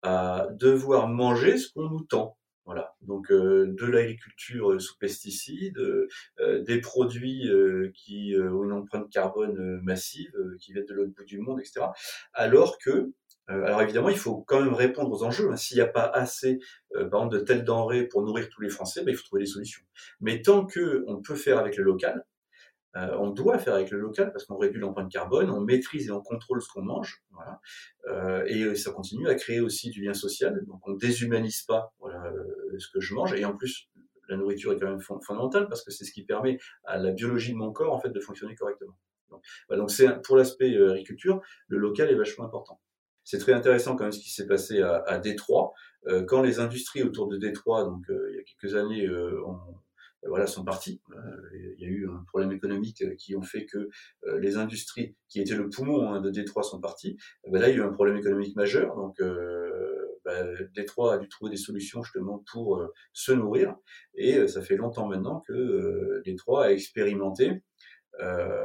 [0.02, 2.36] à devoir manger ce qu'on nous tend.
[2.64, 7.50] Voilà, donc euh, de l'agriculture euh, sous pesticides, euh, des produits
[7.92, 11.86] qui ont une empreinte carbone massive, qui viennent de l'autre bout du monde, etc.
[12.32, 13.12] Alors que,
[13.48, 15.50] alors évidemment, il faut quand même répondre aux enjeux.
[15.50, 15.56] Hein.
[15.56, 16.58] S'il n'y a pas assez,
[16.92, 19.48] par exemple, de telles denrées pour nourrir tous les Français, ben, il faut trouver des
[19.48, 19.82] solutions.
[20.20, 22.24] Mais tant que on peut faire avec le local,
[22.96, 26.10] euh, on doit faire avec le local parce qu'on réduit l'empreinte carbone, on maîtrise et
[26.10, 27.22] on contrôle ce qu'on mange.
[28.08, 30.62] Euh, et ça continue à créer aussi du lien social.
[30.66, 33.32] Donc on déshumanise pas euh, ce que je mange.
[33.32, 33.88] Et en plus,
[34.28, 37.52] la nourriture est quand même fondamentale parce que c'est ce qui permet à la biologie
[37.52, 38.96] de mon corps en fait de fonctionner correctement.
[39.30, 42.78] Donc, donc c'est pour l'aspect agriculture, le local est vachement important.
[43.24, 45.72] C'est très intéressant quand même ce qui s'est passé à, à Détroit,
[46.26, 49.08] quand les industries autour de Détroit, donc il y a quelques années,
[49.46, 49.58] ont,
[50.26, 51.00] voilà, sont partis.
[51.54, 53.88] il y a eu un problème économique qui ont fait que
[54.38, 57.16] les industries qui étaient le poumon hein, de Détroit sont parties.
[57.48, 58.96] Ben là, il y a eu un problème économique majeur.
[58.96, 59.22] Donc,
[60.24, 63.76] ben, Détroit a dû trouver des solutions justement pour se nourrir.
[64.14, 67.58] Et ça fait longtemps maintenant que Détroit a expérimenté euh,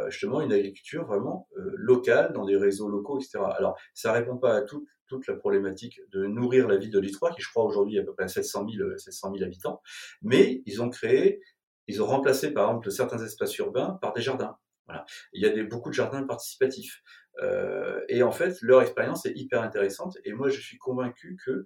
[0.09, 3.39] justement une agriculture vraiment euh, locale, dans des réseaux locaux, etc.
[3.57, 7.41] Alors, ça répond pas à toute la problématique de nourrir la ville de Détroit, qui
[7.41, 9.81] je crois aujourd'hui à peu près 700 000, 700 000 habitants,
[10.21, 11.41] mais ils ont créé,
[11.87, 14.57] ils ont remplacé par exemple certains espaces urbains par des jardins.
[14.87, 15.05] Voilà.
[15.33, 17.01] Il y a des, beaucoup de jardins participatifs.
[17.41, 20.17] Euh, et en fait, leur expérience est hyper intéressante.
[20.23, 21.65] Et moi, je suis convaincu que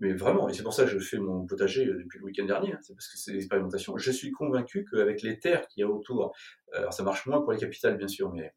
[0.00, 2.44] mais vraiment, et c'est pour ça que je fais mon potager euh, depuis le week-end
[2.44, 3.96] dernier, hein, c'est parce que c'est l'expérimentation.
[3.96, 6.32] Je suis convaincu qu'avec les terres qu'il y a autour,
[6.74, 8.52] euh, alors ça marche moins pour les capitales bien sûr, mais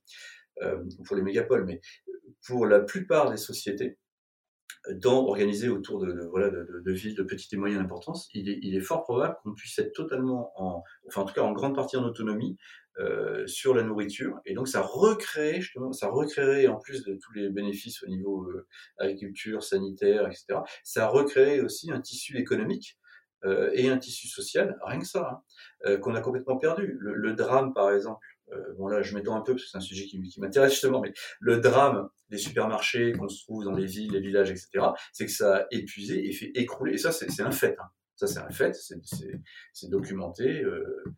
[0.63, 1.81] euh, pour les mégapoles, mais
[2.45, 3.97] pour la plupart des sociétés,
[5.01, 8.75] dans, organisées autour de, voilà, de, villes de petite et moyenne importance, il est, il
[8.75, 11.97] est fort probable qu'on puisse être totalement en, enfin en tout cas en grande partie
[11.97, 12.55] en autonomie
[12.99, 14.39] euh, sur la nourriture.
[14.45, 18.43] Et donc ça recrée, justement, ça recréerait, en plus de tous les bénéfices au niveau
[18.49, 22.97] euh, agriculture, sanitaire, etc., ça recréerait aussi un tissu économique
[23.43, 25.43] euh, et un tissu social, rien que ça,
[25.85, 26.97] hein, qu'on a complètement perdu.
[26.99, 28.25] Le, drame, par exemple,
[28.77, 31.01] bon là je m'étends un peu parce que c'est un sujet qui, qui m'intéresse justement,
[31.01, 35.25] mais le drame des supermarchés qu'on se trouve dans les villes, les villages, etc., c'est
[35.25, 37.89] que ça a épuisé et fait écrouler, et ça c'est un fait, hein.
[38.15, 38.75] ça c'est un fait,
[39.73, 40.63] c'est documenté.
[40.63, 41.13] Euh, euh,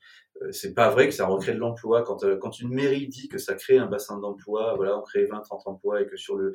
[0.51, 2.03] c'est pas vrai que ça recrée de l'emploi.
[2.03, 5.25] Quand, euh, quand une mairie dit que ça crée un bassin d'emploi, voilà, on crée
[5.25, 6.53] 20, 30 emplois et que sur le,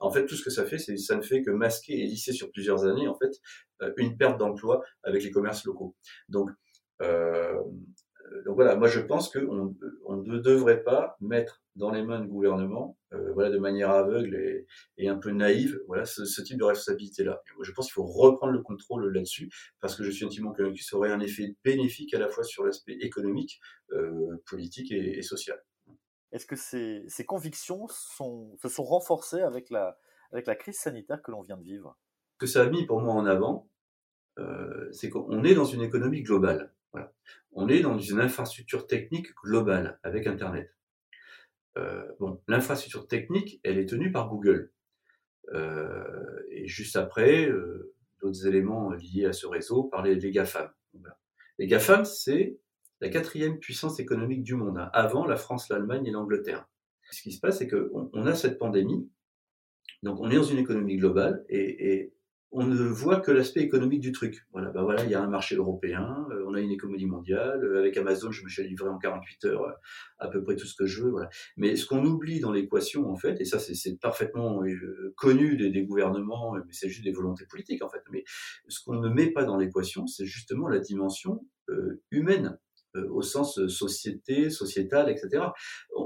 [0.00, 2.32] en fait, tout ce que ça fait, c'est, ça ne fait que masquer et lisser
[2.32, 3.32] sur plusieurs années, en fait,
[3.82, 5.94] euh, une perte d'emploi avec les commerces locaux.
[6.28, 6.50] Donc,
[7.02, 7.60] euh,
[8.44, 12.28] donc voilà, moi je pense qu'on on ne devrait pas mettre dans les mains du
[12.28, 16.58] gouvernement, euh, voilà, de manière aveugle et, et un peu naïve, voilà, ce, ce type
[16.58, 17.42] de responsabilité-là.
[17.60, 20.84] Je pense qu'il faut reprendre le contrôle là-dessus, parce que je suis intimement convaincu que
[20.84, 23.60] ça aurait un effet bénéfique à la fois sur l'aspect économique,
[23.92, 25.62] euh, politique et, et, social.
[26.32, 29.98] Est-ce que ces, ces convictions sont, se sont renforcées avec la,
[30.32, 31.98] avec la crise sanitaire que l'on vient de vivre?
[32.34, 33.68] Ce que ça a mis pour moi en avant,
[34.38, 36.72] euh, c'est qu'on est dans une économie globale.
[36.92, 37.12] Voilà.
[37.54, 40.74] On est dans une infrastructure technique globale avec Internet.
[41.78, 44.72] Euh, bon, l'infrastructure technique, elle est tenue par Google.
[45.52, 50.70] Euh, et juste après, euh, d'autres éléments liés à ce réseau par les, GAFAM.
[51.58, 52.58] Les GAFAM, c'est
[53.00, 56.66] la quatrième puissance économique du monde, hein, avant la France, l'Allemagne et l'Angleterre.
[57.10, 59.08] Ce qui se passe, c'est qu'on on a cette pandémie,
[60.02, 62.14] donc on est dans une économie globale, et, et
[62.56, 64.46] on ne voit que l'aspect économique du truc.
[64.52, 67.64] Voilà, bah voilà, il y a un marché européen, euh, on a une économie mondiale.
[67.64, 69.72] Euh, avec Amazon, je me suis livré en 48 heures euh,
[70.20, 71.12] à peu près tout ce que je veux.
[71.56, 74.62] Mais ce qu'on oublie dans l'équation, en fait, et ça c'est parfaitement
[75.16, 78.02] connu des, gouvernements, mais c'est juste des volontés politiques, en fait.
[78.12, 78.22] Mais
[78.68, 81.44] ce qu'on ne met pas dans l'équation, c'est justement la dimension
[82.12, 82.56] humaine
[82.94, 85.46] au sens société, sociétal, etc.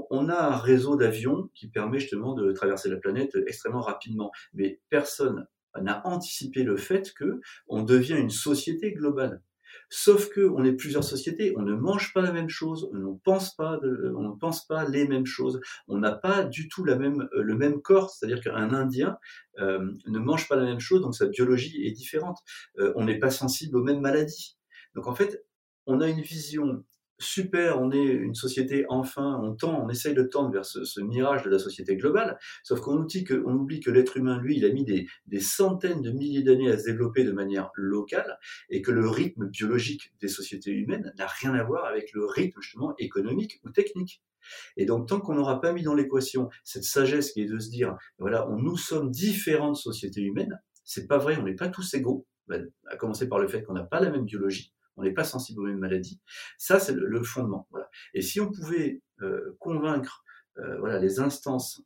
[0.09, 4.81] On a un réseau d'avions qui permet justement de traverser la planète extrêmement rapidement, mais
[4.89, 5.45] personne
[5.81, 9.41] n'a anticipé le fait que on devient une société globale.
[9.89, 13.17] Sauf que on est plusieurs sociétés, on ne mange pas la même chose, on ne
[13.23, 14.37] pense pas, on
[14.89, 19.17] les mêmes choses, on n'a pas du tout euh, le même corps, c'est-à-dire qu'un Indien
[19.59, 22.39] euh, ne mange pas la même chose, donc sa biologie est différente.
[22.77, 24.57] Euh, on n'est pas sensible aux mêmes maladies.
[24.95, 25.43] Donc en fait,
[25.85, 26.83] on a une vision
[27.19, 31.43] super, on est une société enfin, on tend, on essaye de tendre vers ce, mirage
[31.43, 34.69] de la société globale, sauf qu'on oublie que, on que l'être humain, lui, il a
[34.71, 38.91] mis des, des centaines de milliers d'années à se développer de manière locale, et que
[38.91, 43.59] le rythme biologique des sociétés humaines n'a rien à voir avec le rythme justement économique
[43.63, 44.21] ou technique.
[44.77, 47.69] Et donc, tant qu'on n'aura pas mis dans l'équation cette sagesse qui est de se
[47.69, 52.25] dire, voilà, nous sommes différentes sociétés humaines, c'est pas vrai, on n'est pas tous égaux,
[52.47, 55.23] ben, à commencer par le fait qu'on n'a pas la même biologie, on n'est pas
[55.23, 56.19] sensible aux mêmes maladies.
[56.57, 57.67] Ça, c'est le, fondement.
[58.13, 60.23] Et si on pouvait euh, convaincre
[60.57, 61.81] euh, voilà, les instances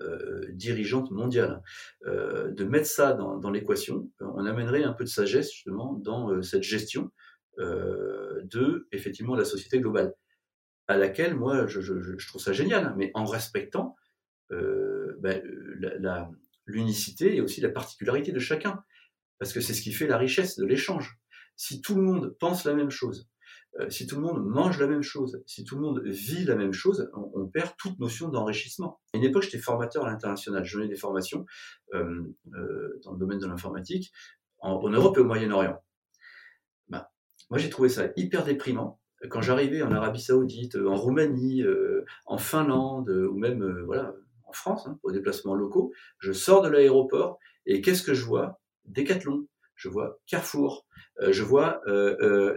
[0.00, 1.62] euh, dirigeantes mondiales
[2.04, 7.10] de mettre ça dans, l'équation, on amènerait un peu de sagesse justement dans cette gestion
[7.58, 10.14] de effectivement la société globale,
[10.88, 13.96] à laquelle moi je, trouve ça génial, hein, mais en respectant
[14.50, 15.42] ben,
[16.66, 18.82] l'unicité et aussi la particularité de chacun,
[19.38, 21.18] parce que c'est ce qui fait la richesse de l'échange
[21.56, 23.28] si tout le monde pense la même chose,
[23.80, 26.56] euh, si tout le monde mange la même chose, si tout le monde vit la
[26.56, 29.00] même chose, on, perd toute notion d'enrichissement.
[29.12, 30.64] À une époque, j'étais formateur à l'international.
[30.64, 31.44] Je donnais des formations
[31.94, 32.22] euh,
[32.54, 34.12] euh, dans le domaine de l'informatique
[34.58, 35.82] en, Europe et au Moyen-Orient.
[36.88, 37.06] Ben,
[37.50, 39.00] moi, j'ai trouvé ça hyper déprimant.
[39.30, 41.62] Quand j'arrivais en Arabie Saoudite, en Roumanie,
[42.26, 44.14] en Finlande, ou même voilà,
[44.44, 48.24] en France, hein, pour des déplacements locaux, je sors de l'aéroport et qu'est-ce que je
[48.24, 48.60] vois?
[48.84, 50.86] Decathlon, je vois Carrefour,
[51.20, 51.80] je vois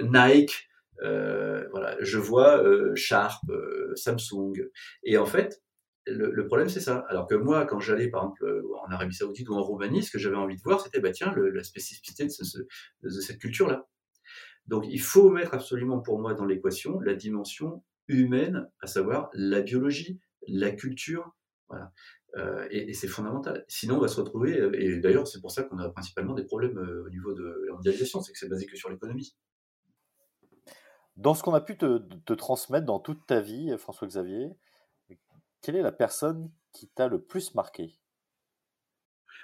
[0.01, 0.67] Nike,
[1.01, 2.63] voilà, je vois
[2.95, 3.43] Sharp,
[3.95, 4.53] Samsung.
[5.03, 5.61] Et en fait,
[6.07, 7.05] le, problème, c'est ça.
[7.09, 10.19] Alors que moi, quand j'allais, par exemple, en Arabie Saoudite ou en Roumanie, ce que
[10.19, 12.67] j'avais envie de voir, c'était, bah, tiens, la spécificité de,
[13.03, 13.87] de cette culture-là.
[14.67, 19.61] Donc, il faut mettre absolument pour moi dans l'équation la dimension humaine, à savoir la
[19.61, 21.31] biologie, la culture.
[21.69, 21.91] Voilà.
[22.37, 23.65] Euh, et, c'est fondamental.
[23.67, 26.43] Sinon, on va se retrouver, euh, et d'ailleurs, c'est pour ça qu'on a principalement des
[26.43, 29.35] problèmes euh, au niveau de la mondialisation, c'est que c'est basé que sur l'économie.
[31.15, 34.51] Dans ce qu'on a pu te, transmettre dans toute ta vie, François-Xavier,
[35.61, 37.99] quelle est la personne qui t'a le plus marqué?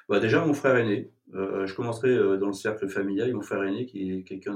[0.07, 1.11] Bah Déjà, mon frère aîné.
[1.33, 3.33] je commencerai dans le cercle familial.
[3.33, 4.55] Mon frère aîné, qui est quelqu'un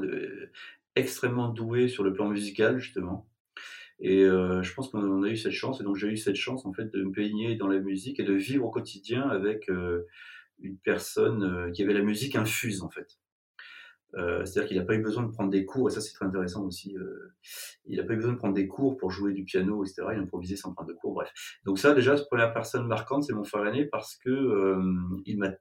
[0.96, 3.29] d'extrêmement doué sur le plan musical, justement.
[4.02, 6.66] Et euh, je pense qu'on a eu cette chance, et donc j'ai eu cette chance
[6.66, 10.06] en fait de me baigner dans la musique et de vivre au quotidien avec euh,
[10.60, 13.20] une personne euh, qui avait la musique infuse en fait.
[14.12, 16.66] C'est-à-dire qu'il n'a pas eu besoin de prendre des cours, et ça c'est très intéressant
[16.66, 16.96] aussi.
[17.86, 20.02] il n'a pas eu besoin de prendre des cours pour jouer du piano, etc.
[20.14, 21.32] Il improvisait sans prendre de cours, bref.
[21.64, 24.76] Donc ça déjà, cette première personne marquante, c'est mon frère aîné parce que
[25.28, 25.52] il m'a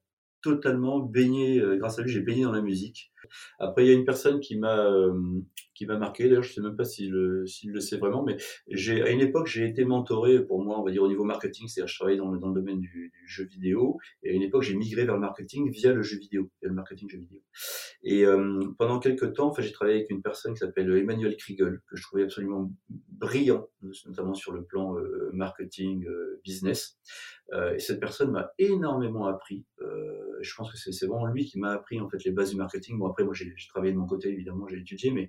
[0.41, 3.13] totalement baigné, grâce à lui, j'ai baigné dans la musique.
[3.59, 4.89] Après, il y a une personne qui m'a
[5.79, 6.25] qui m'a marqué.
[6.25, 8.37] D'ailleurs, je sais même pas s'il le, le sait vraiment, mais
[8.67, 11.69] j'ai à une époque j'ai été mentoré pour moi, on va dire au niveau marketing,
[11.69, 14.43] c'est-à-dire je travaillais dans le, dans le domaine du, du, jeu vidéo, et à une
[14.43, 17.41] époque j'ai migré vers le marketing via le jeu vidéo, via le marketing jeu vidéo.
[18.03, 21.81] Et euh, pendant quelques temps, enfin, j'ai travaillé avec une personne qui s'appelle Emmanuel Kriegel,
[21.87, 22.73] que je trouvais absolument
[23.19, 23.69] brillant,
[24.07, 26.99] notamment sur le plan euh, marketing, euh, business.
[27.53, 29.65] Euh, et cette personne m'a énormément appris.
[30.41, 32.99] je pense que c'est vraiment lui qui m'a appris en fait les bases du marketing.
[32.99, 35.29] Bon après, moi j'ai travaillé de mon côté évidemment, j'ai étudié, mais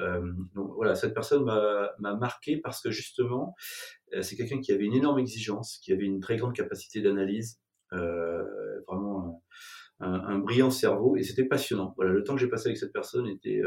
[0.00, 3.54] euh, donc voilà, cette personne m'a marqué parce que justement,
[4.14, 7.60] euh, c'est quelqu'un qui avait une énorme exigence, qui avait une très grande capacité d'analyse,
[7.92, 8.42] euh,
[8.86, 9.42] vraiment
[10.00, 11.94] un, brillant cerveau et c'était passionnant.
[11.96, 13.62] Voilà, le temps que j'ai passé avec cette personne était,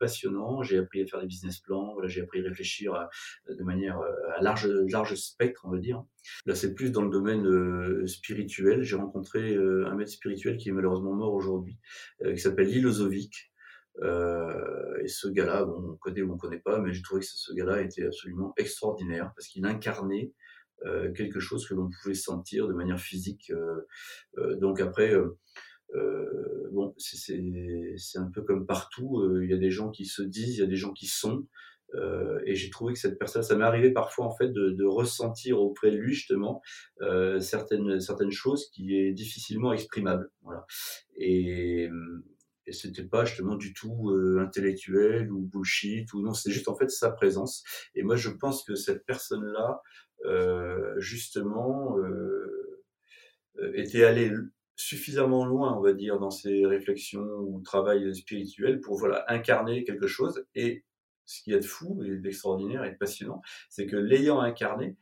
[0.00, 0.62] passionnant.
[0.62, 1.92] J'ai appris à faire des business plans.
[1.92, 3.08] Voilà, j'ai appris à réfléchir
[3.48, 4.00] de manière
[4.36, 6.02] à large, large spectre, on va dire.
[6.46, 8.82] Là, c'est plus dans le domaine spirituel.
[8.82, 11.78] J'ai rencontré un maître spirituel qui est malheureusement mort aujourd'hui,
[12.24, 13.52] qui s'appelle Lilozovic,
[14.02, 17.26] euh, et ce gars-là, bon, on connaît ou on connaît pas, mais j'ai trouvé que
[17.26, 20.32] ce gars-là était absolument extraordinaire parce qu'il incarnait
[20.84, 23.50] euh, quelque chose que l'on pouvait sentir de manière physique.
[23.50, 25.14] Euh, donc après,
[26.72, 29.40] bon, c'est un peu comme partout.
[29.42, 31.46] Il y a des gens qui se disent, il y a des gens qui sont.
[32.44, 35.90] et j'ai trouvé que cette personne, ça m'est arrivé parfois en fait de, ressentir auprès
[35.90, 36.60] de lui justement
[37.40, 40.30] certaines certaines choses qui est difficilement exprimable.
[40.42, 40.66] Voilà.
[41.16, 41.88] Et
[42.66, 46.76] et c'était pas justement du tout euh, intellectuel ou bullshit ou non, c'est juste en
[46.76, 47.64] fait sa présence.
[47.94, 49.80] Et moi, je pense que cette personne-là,
[50.24, 52.72] euh, justement, euh,
[53.74, 54.32] était allée
[54.74, 60.06] suffisamment loin, on va dire, dans ses réflexions ou travail spirituel pour voilà incarner quelque
[60.06, 60.44] chose.
[60.54, 60.84] Et
[61.24, 64.96] ce qui est de fou et d'extraordinaire et de passionnant, c'est que l'ayant incarné,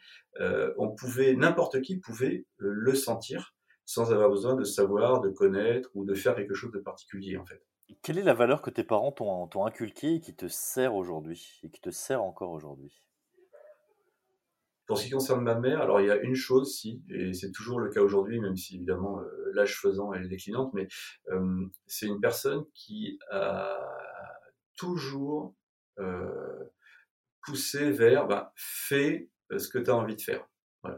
[0.78, 3.53] on pouvait, n'importe qui pouvait le sentir
[3.86, 7.44] sans avoir besoin de savoir, de connaître ou de faire quelque chose de particulier en
[7.44, 7.62] fait.
[8.02, 11.70] Quelle est la valeur que tes parents t'ont inculquée et qui te sert aujourd'hui et
[11.70, 13.02] qui te sert encore aujourd'hui?
[14.86, 17.52] Pour ce qui concerne ma mère, alors il y a une chose, si, et c'est
[17.52, 20.88] toujours le cas aujourd'hui, même si évidemment euh, l'âge faisant elle est déclinante, mais
[21.30, 23.80] euh, c'est une personne qui a
[24.76, 25.54] toujours
[25.98, 26.64] euh,
[27.46, 30.46] poussé vers bah, fais ce que tu as envie de faire.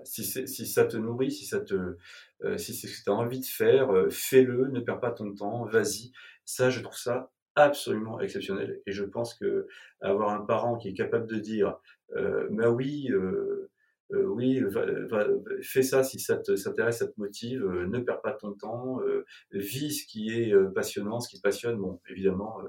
[0.04, 0.24] Si,
[0.66, 1.96] ça te nourrit, si, ça te,
[2.44, 5.10] euh, si c'est ce que tu as envie de faire, euh, fais-le, ne perds pas
[5.10, 6.12] ton temps, vas-y.
[6.44, 8.80] Ça, je trouve ça absolument exceptionnel.
[8.86, 9.66] Et je pense que
[10.00, 11.78] avoir un parent qui est capable de dire,
[12.16, 13.70] euh, mais oui, euh,
[14.10, 14.62] oui,
[15.62, 19.00] fais ça si ça t'intéresse, ça te motive, ne perds pas ton temps,
[19.50, 21.76] vis ce qui est passionnant, ce qui te passionne.
[21.76, 22.60] Bon, évidemment,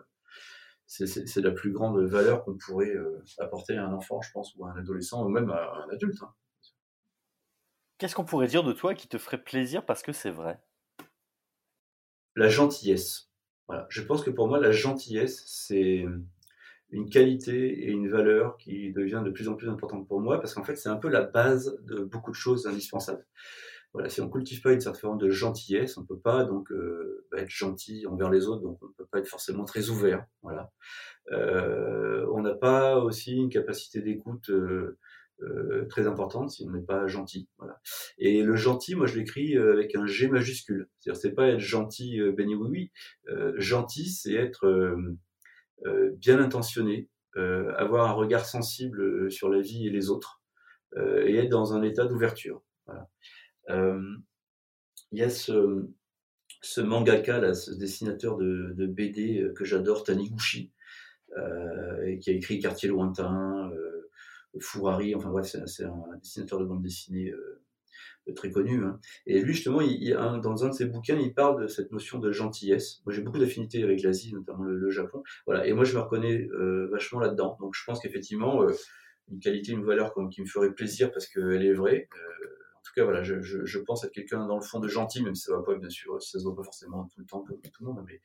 [0.88, 2.96] c'est la plus grande valeur qu'on pourrait
[3.38, 6.18] apporter à un enfant, je pense, ou à un adolescent, ou même à un adulte.
[6.24, 6.34] Hein.
[7.98, 10.60] Qu'est-ce qu'on pourrait dire de toi qui te ferait plaisir parce que c'est vrai?
[12.36, 13.32] La gentillesse.
[13.68, 13.88] Voilà.
[13.90, 16.06] Je pense que pour moi, la gentillesse, c'est
[16.92, 20.54] une qualité et une valeur qui devient de plus en plus importante pour moi parce
[20.54, 23.26] qu'en fait, c'est un peu la base de beaucoup de choses indispensables.
[23.94, 27.26] Voilà, si on cultive pas une certaine forme de gentillesse, on peut pas donc euh,
[27.32, 30.26] bah, être gentil envers les autres, donc on peut pas être forcément très ouvert.
[30.44, 30.72] Voilà,
[31.32, 35.00] euh, on n'a pas aussi une capacité d'écoute euh,
[35.90, 37.48] très importante si on n'est pas gentil.
[38.18, 40.90] Et le gentil, moi je l'écris euh, avec un G majuscule.
[41.00, 42.92] C'est-à-dire c'est pas être gentil euh, béni oui oui.
[43.30, 44.96] Euh, gentil, c'est être
[46.18, 50.42] bien intentionné, avoir un regard sensible sur la vie et les autres,
[50.98, 52.64] et être dans un état d'ouverture.
[53.70, 54.24] Il
[55.12, 55.86] y a ce,
[56.82, 60.72] mangaka, ce dessinateur de, BD que j'adore, Taniguchi,
[61.36, 63.72] qui a écrit Quartier lointain,
[64.60, 67.32] Fourari, enfin bref, c'est un dessinateur de bande dessinée
[68.34, 68.84] très connu.
[68.84, 69.00] Hein.
[69.26, 72.32] Et lui, justement, il, dans un de ses bouquins, il parle de cette notion de
[72.32, 73.02] gentillesse.
[73.06, 75.24] Moi, j'ai beaucoup d'affinités avec l'Asie, notamment le, Japon.
[75.46, 75.68] Voilà.
[75.68, 77.58] Et moi, je me reconnais euh, vachement là-dedans.
[77.60, 78.74] Donc, je pense qu'effectivement, euh,
[79.32, 82.08] une qualité, une valeur qui me ferait plaisir parce qu'elle est vraie.
[82.16, 82.46] Euh,
[82.98, 85.56] cas, voilà, je, je, pense être quelqu'un dans le fond de gentil, même si ça
[85.56, 87.94] va pas, bien sûr, ça se voit pas forcément tout le temps comme tout le
[87.94, 88.04] monde.
[88.08, 88.22] Mais...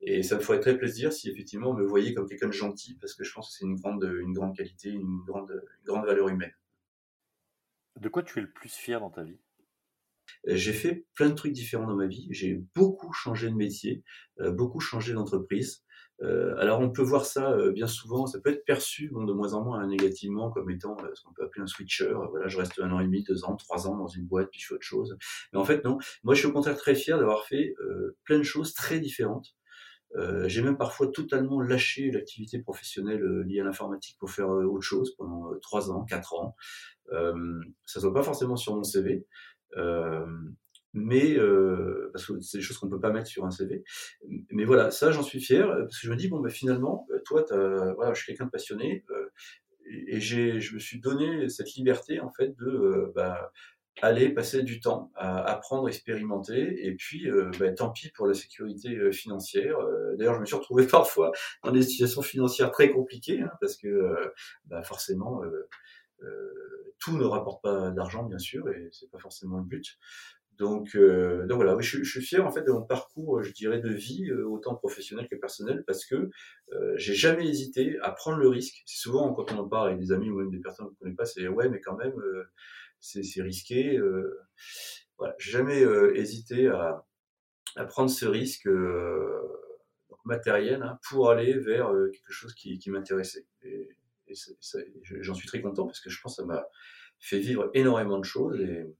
[0.00, 2.96] Et ça me ferait très plaisir si effectivement on me voyait comme quelqu'un de gentil,
[3.00, 6.06] parce que je pense que c'est une grande, une grande qualité, une grande, une grande
[6.06, 6.54] valeur humaine.
[8.00, 9.38] De quoi tu es le plus fier dans ta vie?
[10.48, 12.26] Euh, j'ai fait plein de trucs différents dans ma vie.
[12.30, 14.02] J'ai beaucoup changé de métier,
[14.40, 15.84] euh, beaucoup changé d'entreprise.
[16.24, 19.54] Euh, alors on peut voir ça bien souvent, ça peut être perçu bon, de moins
[19.54, 22.12] en moins hein, négativement comme étant ce qu'on peut appeler un switcher.
[22.30, 24.60] Voilà, je reste un an et demi, deux ans, trois ans dans une boîte, puis
[24.60, 25.16] je fais autre chose.
[25.52, 27.74] Mais en fait non, moi je suis au contraire très fier d'avoir fait
[28.24, 29.54] plein de choses très différentes.
[30.46, 35.50] j'ai même parfois totalement lâché l'activité professionnelle liée à l'informatique pour faire autre chose pendant
[35.60, 36.56] trois ans, quatre ans.
[37.12, 39.26] Euh, ça se voit pas forcément sur mon CV,
[39.76, 40.26] euh,
[40.94, 43.84] mais euh, parce que c'est des choses qu'on peut pas mettre sur un CV.
[44.50, 47.44] Mais voilà, ça j'en suis fier parce que je me dis bon bah finalement, toi,
[47.96, 49.04] voilà, je suis quelqu'un de passionné
[49.86, 53.52] et j'ai, je me suis donné cette liberté en fait de bah,
[54.02, 57.28] aller passer du temps à apprendre, expérimenter, et puis
[57.58, 59.76] bah, tant pis pour la sécurité financière.
[60.16, 61.32] D'ailleurs, je me suis retrouvé parfois
[61.64, 64.14] dans des situations financières très compliquées, hein, parce que
[64.66, 65.42] bah, forcément,
[67.00, 69.98] tout ne rapporte pas d'argent, bien sûr, et c'est pas forcément le but.
[70.58, 73.80] Donc, euh, donc voilà, je, je, suis fier en fait de mon parcours, je dirais,
[73.80, 76.30] de vie, euh, autant professionnel que personnel, parce que
[76.72, 78.82] euh, j'ai jamais hésité à prendre le risque.
[78.86, 80.98] C'est souvent quand on en parle avec des amis ou même des personnes qu'on ne
[80.98, 82.44] connaît pas, c'est ouais, mais quand même, euh,
[83.00, 83.96] c'est risqué.
[83.98, 84.38] Euh,
[85.18, 85.80] voilà, j'ai jamais
[86.14, 87.04] hésité à,
[87.76, 88.68] à, prendre ce risque
[90.24, 93.46] matériel hein, pour aller vers quelque chose qui, qui m'intéressait.
[93.62, 93.88] Et,
[95.20, 96.66] j'en suis très content parce que je pense que ça m'a
[97.18, 98.96] fait vivre énormément de choses et, euh,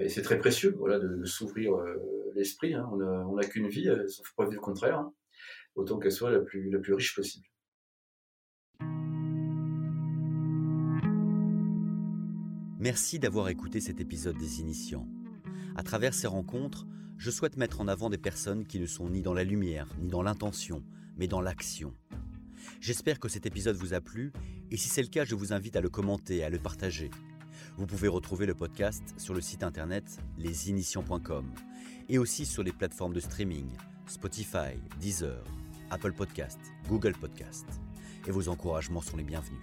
[0.00, 1.96] et c'est très précieux voilà, de, s'ouvrir euh,
[2.34, 2.74] l'esprit.
[2.74, 2.88] Hein.
[2.92, 5.12] On n'a qu'une vie, euh, sauf preuve du contraire, hein.
[5.74, 7.46] autant qu'elle soit la plus, la plus riche possible.
[12.80, 15.08] Merci d'avoir écouté cet épisode des Initiants.
[15.76, 19.22] À travers ces rencontres, je souhaite mettre en avant des personnes qui ne sont ni
[19.22, 20.84] dans la lumière, ni dans l'intention,
[21.16, 21.92] mais dans l'action.
[22.80, 24.32] J'espère que cet épisode vous a plu
[24.70, 27.10] et si c'est le cas, je vous invite à le commenter à le partager.
[27.78, 31.48] Vous pouvez retrouver le podcast sur le site internet lesinitiants.com
[32.08, 33.68] et aussi sur les plateformes de streaming
[34.08, 35.44] Spotify, Deezer,
[35.88, 36.58] Apple Podcast,
[36.88, 37.66] Google Podcast.
[38.26, 39.62] Et vos encouragements sont les bienvenus.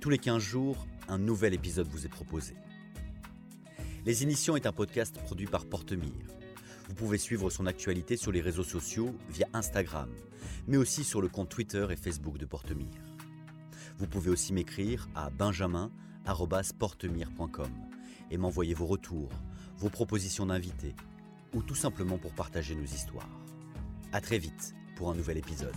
[0.00, 2.56] Tous les 15 jours, un nouvel épisode vous est proposé.
[4.04, 6.26] Les Initiants est un podcast produit par Portemire.
[6.88, 10.10] Vous pouvez suivre son actualité sur les réseaux sociaux via Instagram,
[10.66, 12.88] mais aussi sur le compte Twitter et Facebook de Portemire.
[13.98, 15.30] Vous pouvez aussi m'écrire à
[16.24, 17.70] benjamin.portemire.com
[18.30, 19.30] et m'envoyer vos retours,
[19.76, 20.94] vos propositions d'invités
[21.54, 23.28] ou tout simplement pour partager nos histoires.
[24.12, 25.74] A très vite pour un nouvel épisode.